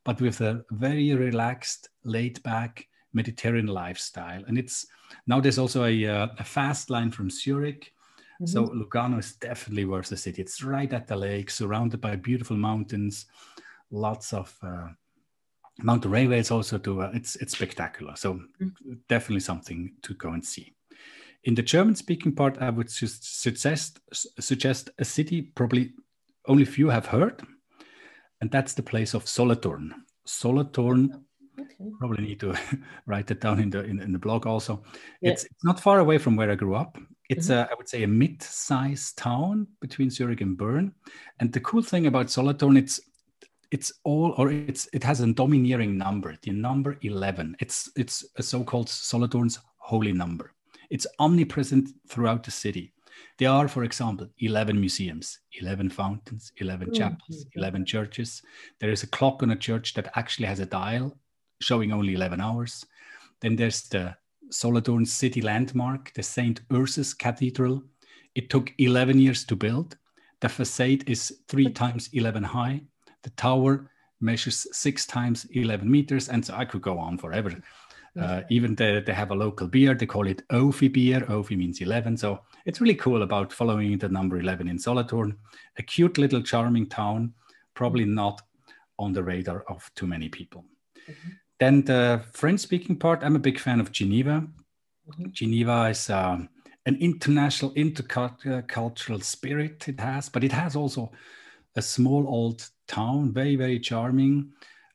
but 0.04 0.22
with 0.22 0.42
a 0.42 0.64
very 0.72 1.14
relaxed, 1.14 1.90
laid 2.04 2.42
back 2.44 2.88
Mediterranean 3.14 3.68
lifestyle. 3.68 4.44
And 4.48 4.58
it's 4.58 4.88
now 5.28 5.40
there's 5.40 5.60
also 5.60 5.86
a, 5.86 6.08
uh, 6.08 6.28
a 6.40 6.44
fast 6.44 6.90
line 6.90 7.12
from 7.12 7.30
Zurich. 7.30 7.94
Mm-hmm. 8.42 8.46
So 8.46 8.68
Lugano 8.68 9.20
is 9.20 9.36
definitely 9.36 9.86
worth 9.86 10.10
the 10.10 10.18
city. 10.18 10.42
It's 10.42 10.64
right 10.64 10.92
at 10.92 11.08
the 11.08 11.16
lake, 11.16 11.50
surrounded 11.50 12.02
by 12.02 12.16
beautiful 12.16 12.58
mountains, 12.58 13.26
lots 13.92 14.34
of 14.34 14.58
uh, 14.64 14.88
mountain 15.80 16.12
railways 16.12 16.52
also 16.52 16.78
to 16.78 17.04
uh, 17.04 17.12
it's 17.14 17.36
it's 17.38 17.54
spectacular. 17.54 18.16
So 18.16 18.36
mm-hmm. 18.62 18.94
definitely 19.08 19.42
something 19.42 19.94
to 20.02 20.14
go 20.14 20.30
and 20.30 20.44
see. 20.44 20.74
In 21.46 21.56
the 21.56 21.62
German 21.62 21.96
speaking 21.96 22.34
part, 22.34 22.58
I 22.62 22.70
would 22.70 22.88
just 22.88 23.42
suggest, 23.42 24.00
suggest 24.40 24.90
a 24.98 25.06
city 25.06 25.42
probably 25.42 25.94
only 26.48 26.66
few 26.66 26.90
have 26.90 27.06
heard, 27.06 27.42
and 28.42 28.50
that's 28.50 28.74
the 28.74 28.84
place 28.84 29.14
of 29.14 29.28
Solothurn. 29.28 29.94
Solothurn, 30.26 31.24
okay. 31.60 31.92
probably 32.00 32.24
need 32.24 32.40
to 32.40 32.56
write 33.06 33.30
it 33.32 33.42
down 33.42 33.60
in 33.60 33.70
the 33.70 33.84
in, 33.84 34.00
in 34.00 34.14
the 34.14 34.20
blog 34.20 34.48
also. 34.48 34.84
Yeah. 35.22 35.32
It's, 35.32 35.44
it's 35.46 35.64
not 35.64 35.80
far 35.80 36.00
away 36.00 36.18
from 36.18 36.36
where 36.36 36.52
I 36.52 36.56
grew 36.56 36.76
up. 36.76 36.98
It's 37.30 37.48
mm-hmm. 37.48 37.70
a, 37.70 37.72
I 37.72 37.76
would 37.78 37.90
say 37.90 38.04
a 38.04 38.08
mid-sized 38.08 39.18
town 39.18 39.68
between 39.82 40.10
Zurich 40.10 40.42
and 40.42 40.58
Bern. 40.58 40.94
And 41.40 41.52
the 41.52 41.62
cool 41.62 41.82
thing 41.82 42.08
about 42.08 42.30
Solothurn, 42.30 42.78
it's 42.78 43.02
it's 43.72 43.92
all 44.04 44.34
or 44.38 44.52
it's 44.52 44.88
it 44.94 45.04
has 45.04 45.20
a 45.20 45.34
domineering 45.34 45.98
number, 45.98 46.36
the 46.42 46.52
number 46.52 46.98
11. 47.02 47.58
It's 47.60 47.92
it's 47.98 48.24
a 48.38 48.44
so-called 48.44 48.88
Solothurn's 48.88 49.60
holy 49.78 50.14
number. 50.14 50.54
It's 50.94 51.08
omnipresent 51.18 51.90
throughout 52.08 52.44
the 52.44 52.52
city. 52.52 52.94
There 53.40 53.50
are, 53.50 53.68
for 53.68 53.84
example, 53.84 54.28
11 54.38 54.80
museums, 54.80 55.40
11 55.60 55.90
fountains, 55.90 56.52
11 56.58 56.90
mm-hmm. 56.90 56.96
chapels, 56.96 57.48
11 57.56 57.86
churches. 57.88 58.44
There 58.80 58.92
is 58.92 59.02
a 59.02 59.08
clock 59.08 59.42
on 59.42 59.50
a 59.50 59.56
church 59.56 59.96
that 59.96 60.16
actually 60.16 60.46
has 60.46 60.60
a 60.60 60.68
dial 60.68 61.18
showing 61.60 61.92
only 61.92 62.14
11 62.14 62.40
hours. 62.40 62.86
Then 63.42 63.56
there's 63.56 63.90
the 63.90 64.16
Solothurn 64.52 65.04
city 65.08 65.42
landmark, 65.42 66.14
the 66.14 66.22
St. 66.22 66.62
Ursus 66.72 67.16
Cathedral. 67.16 67.82
It 68.36 68.52
took 68.52 68.72
11 68.78 69.18
years 69.18 69.46
to 69.46 69.56
build. 69.56 69.98
The 70.42 70.50
facade 70.50 71.10
is 71.10 71.40
three 71.48 71.72
times 71.72 72.12
11 72.14 72.44
high. 72.44 72.82
The 73.24 73.32
tower 73.32 73.90
measures 74.22 74.68
six 74.72 75.08
times 75.08 75.48
11 75.54 75.90
meters. 75.90 76.30
And 76.30 76.46
so 76.46 76.54
I 76.54 76.66
could 76.66 76.84
go 76.84 77.00
on 77.00 77.18
forever. 77.18 77.52
Uh, 78.20 78.42
even 78.50 78.76
the, 78.76 79.02
they 79.06 79.14
have 79.14 79.32
a 79.32 79.36
local 79.36 79.68
beer. 79.68 79.96
They 79.96 80.06
call 80.06 80.28
it 80.28 80.48
Öufi 80.50 80.92
beer. 80.92 81.22
Öufi 81.22 81.58
means 81.58 81.82
11. 81.82 82.18
So 82.18 82.42
it's 82.66 82.80
really 82.80 82.96
cool 82.96 83.24
about 83.24 83.52
following 83.52 83.98
the 83.98 84.10
number 84.10 84.40
11 84.40 84.68
in 84.68 84.78
Solothurn. 84.78 85.36
A 85.78 85.84
cute 85.84 86.18
little 86.18 86.42
charming 86.42 86.88
town, 86.88 87.34
probably 87.74 88.06
not 88.06 88.42
on 89.00 89.14
the 89.14 89.24
radar 89.24 89.64
of 89.68 89.90
too 89.96 90.06
many 90.06 90.30
people. 90.30 90.64
Mm-hmm. 91.10 91.30
Then 91.60 91.84
the 91.84 92.24
French 92.34 92.60
speaking 92.60 92.98
part, 92.98 93.24
I'm 93.24 93.36
a 93.36 93.40
big 93.40 93.60
fan 93.60 93.80
of 93.80 93.92
Geneva. 93.92 94.48
Mm-hmm. 95.10 95.32
Geneva 95.32 95.90
is 95.90 96.10
um, 96.10 96.50
an 96.86 96.98
international, 97.00 97.74
intercultural 97.74 99.24
spirit 99.24 99.88
it 99.88 100.00
has, 100.00 100.30
but 100.30 100.44
it 100.44 100.52
has 100.52 100.76
also 100.76 101.12
a 101.76 101.82
small 101.82 102.28
old 102.28 102.70
town, 102.88 103.34
very, 103.34 103.56
very 103.56 103.80
charming. 103.80 104.52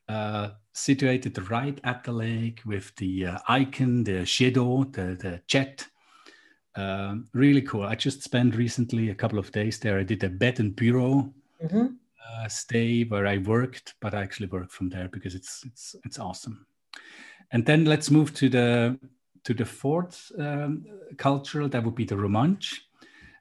Uh, 0.08 0.50
situated 0.78 1.50
right 1.50 1.78
at 1.84 2.04
the 2.04 2.12
lake 2.12 2.62
with 2.64 2.94
the 2.96 3.26
uh, 3.26 3.38
icon, 3.48 4.04
the 4.04 4.24
shadow, 4.24 4.84
the, 4.84 5.16
the 5.20 5.40
jet. 5.46 5.86
Um, 6.76 7.28
really 7.32 7.62
cool. 7.62 7.82
I 7.82 7.94
just 7.94 8.22
spent 8.22 8.54
recently 8.54 9.10
a 9.10 9.14
couple 9.14 9.38
of 9.38 9.50
days 9.52 9.78
there. 9.78 9.98
I 9.98 10.04
did 10.04 10.22
a 10.24 10.28
bed 10.28 10.60
and 10.60 10.76
bureau 10.76 11.32
mm-hmm. 11.62 11.86
uh, 11.86 12.48
stay 12.48 13.02
where 13.04 13.26
I 13.26 13.38
worked, 13.38 13.94
but 14.00 14.14
I 14.14 14.22
actually 14.22 14.48
worked 14.48 14.72
from 14.72 14.88
there 14.88 15.08
because 15.08 15.34
it's 15.34 15.64
it's 15.64 15.96
it's 16.04 16.18
awesome. 16.18 16.66
And 17.50 17.66
then 17.66 17.84
let's 17.84 18.10
move 18.10 18.32
to 18.34 18.48
the 18.48 18.98
to 19.44 19.54
the 19.54 19.64
fourth 19.64 20.30
um, 20.38 20.84
cultural. 21.16 21.68
That 21.68 21.84
would 21.84 21.94
be 21.94 22.04
the 22.04 22.14
Romansh. 22.14 22.78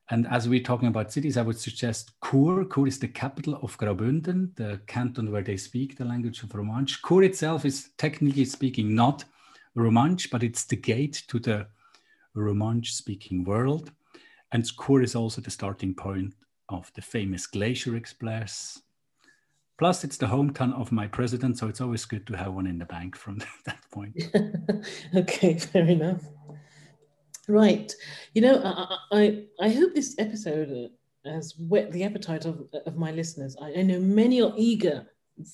And 0.09 0.25
as 0.27 0.47
we're 0.47 0.63
talking 0.63 0.87
about 0.87 1.11
cities, 1.11 1.35
I 1.35 1.41
would 1.41 1.59
suggest 1.59 2.11
Chur. 2.23 2.65
Chur 2.65 2.87
is 2.87 2.99
the 2.99 3.09
capital 3.09 3.59
of 3.61 3.77
Graubünden, 3.77 4.55
the 4.55 4.79
canton 4.87 5.31
where 5.31 5.41
they 5.41 5.57
speak 5.57 5.97
the 5.97 6.05
language 6.05 6.43
of 6.43 6.49
Romansh. 6.49 6.99
Chur 7.05 7.23
itself 7.23 7.65
is 7.65 7.89
technically 7.97 8.45
speaking 8.45 8.95
not 8.95 9.25
Romansh, 9.75 10.29
but 10.29 10.43
it's 10.43 10.63
the 10.63 10.77
gate 10.77 11.23
to 11.27 11.39
the 11.39 11.67
Romansh 12.35 12.87
speaking 12.87 13.43
world. 13.43 13.91
And 14.53 14.65
Chur 14.65 15.01
is 15.01 15.15
also 15.15 15.41
the 15.41 15.51
starting 15.51 15.93
point 15.93 16.33
of 16.69 16.91
the 16.93 17.01
famous 17.01 17.45
Glacier 17.45 17.97
Express. 17.97 18.81
Plus, 19.77 20.03
it's 20.03 20.17
the 20.17 20.25
hometown 20.25 20.73
of 20.73 20.91
my 20.91 21.07
president, 21.07 21.57
so 21.57 21.67
it's 21.67 21.81
always 21.81 22.05
good 22.05 22.25
to 22.27 22.37
have 22.37 22.53
one 22.53 22.65
in 22.65 22.79
the 22.79 22.85
bank 22.85 23.15
from 23.15 23.39
that 23.65 23.79
point. 23.91 24.15
okay, 25.15 25.55
fair 25.59 25.85
enough. 25.85 26.23
Right. 27.47 27.93
You 28.33 28.41
know, 28.41 28.62
I, 28.63 28.97
I, 29.12 29.43
I 29.62 29.69
hope 29.69 29.93
this 29.93 30.15
episode 30.17 30.91
has 31.25 31.55
whet 31.57 31.91
the 31.91 32.03
appetite 32.03 32.45
of, 32.45 32.67
of 32.86 32.97
my 32.97 33.12
listeners. 33.12 33.55
I, 33.62 33.73
I 33.79 33.81
know 33.83 33.99
many 33.99 34.41
are 34.41 34.53
eager 34.57 35.07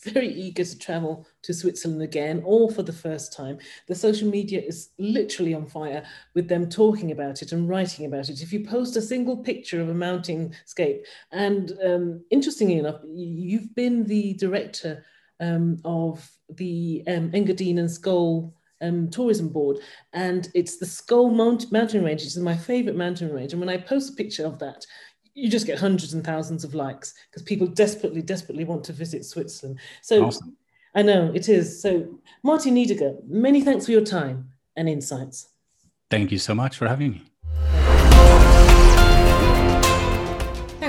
very 0.03 0.29
eager 0.29 0.63
to 0.63 0.79
travel 0.79 1.27
to 1.41 1.53
Switzerland 1.53 2.01
again 2.01 2.41
or 2.45 2.71
for 2.71 2.83
the 2.83 2.93
first 2.93 3.33
time. 3.33 3.59
The 3.87 3.95
social 3.95 4.29
media 4.29 4.61
is 4.61 4.89
literally 4.97 5.53
on 5.53 5.65
fire 5.67 6.05
with 6.33 6.47
them 6.47 6.69
talking 6.69 7.11
about 7.11 7.41
it 7.41 7.51
and 7.51 7.67
writing 7.67 8.05
about 8.05 8.29
it. 8.29 8.41
If 8.41 8.53
you 8.53 8.65
post 8.65 8.95
a 8.95 9.01
single 9.01 9.37
picture 9.37 9.81
of 9.81 9.89
a 9.89 9.93
mountain 9.93 10.53
scape, 10.65 11.05
and 11.31 11.73
um, 11.85 12.23
interestingly 12.31 12.77
enough, 12.77 13.01
you've 13.13 13.75
been 13.75 14.05
the 14.05 14.33
director 14.35 15.05
um, 15.39 15.79
of 15.83 16.29
the 16.49 17.03
um, 17.07 17.31
Engadine 17.31 17.79
and 17.79 17.89
Scuol 17.89 18.53
um, 18.83 19.09
tourism 19.09 19.49
board, 19.49 19.79
and 20.13 20.49
it's 20.53 20.77
the 20.77 20.85
Scuol 20.85 21.33
Mount- 21.33 21.71
mountain 21.71 22.03
range. 22.03 22.23
It's 22.23 22.37
my 22.37 22.55
favorite 22.55 22.95
mountain 22.95 23.31
range. 23.31 23.53
And 23.53 23.59
when 23.59 23.69
I 23.69 23.77
post 23.77 24.13
a 24.13 24.15
picture 24.15 24.45
of 24.45 24.59
that, 24.59 24.85
you 25.33 25.49
just 25.49 25.65
get 25.65 25.79
hundreds 25.79 26.13
and 26.13 26.23
thousands 26.23 26.63
of 26.63 26.75
likes 26.75 27.13
because 27.29 27.41
people 27.41 27.65
desperately, 27.65 28.21
desperately 28.21 28.65
want 28.65 28.83
to 28.85 28.93
visit 28.93 29.25
Switzerland. 29.25 29.79
So 30.01 30.25
awesome. 30.25 30.55
I 30.93 31.01
know 31.01 31.31
it 31.33 31.49
is. 31.49 31.81
So 31.81 32.19
Martin 32.43 32.75
Nydegger, 32.75 33.17
many 33.27 33.61
thanks 33.61 33.85
for 33.85 33.91
your 33.91 34.05
time 34.05 34.49
and 34.75 34.87
insights. 34.87 35.49
Thank 36.11 36.31
you 36.31 36.37
so 36.37 36.53
much 36.53 36.77
for 36.77 36.87
having 36.87 37.11
me. 37.13 37.23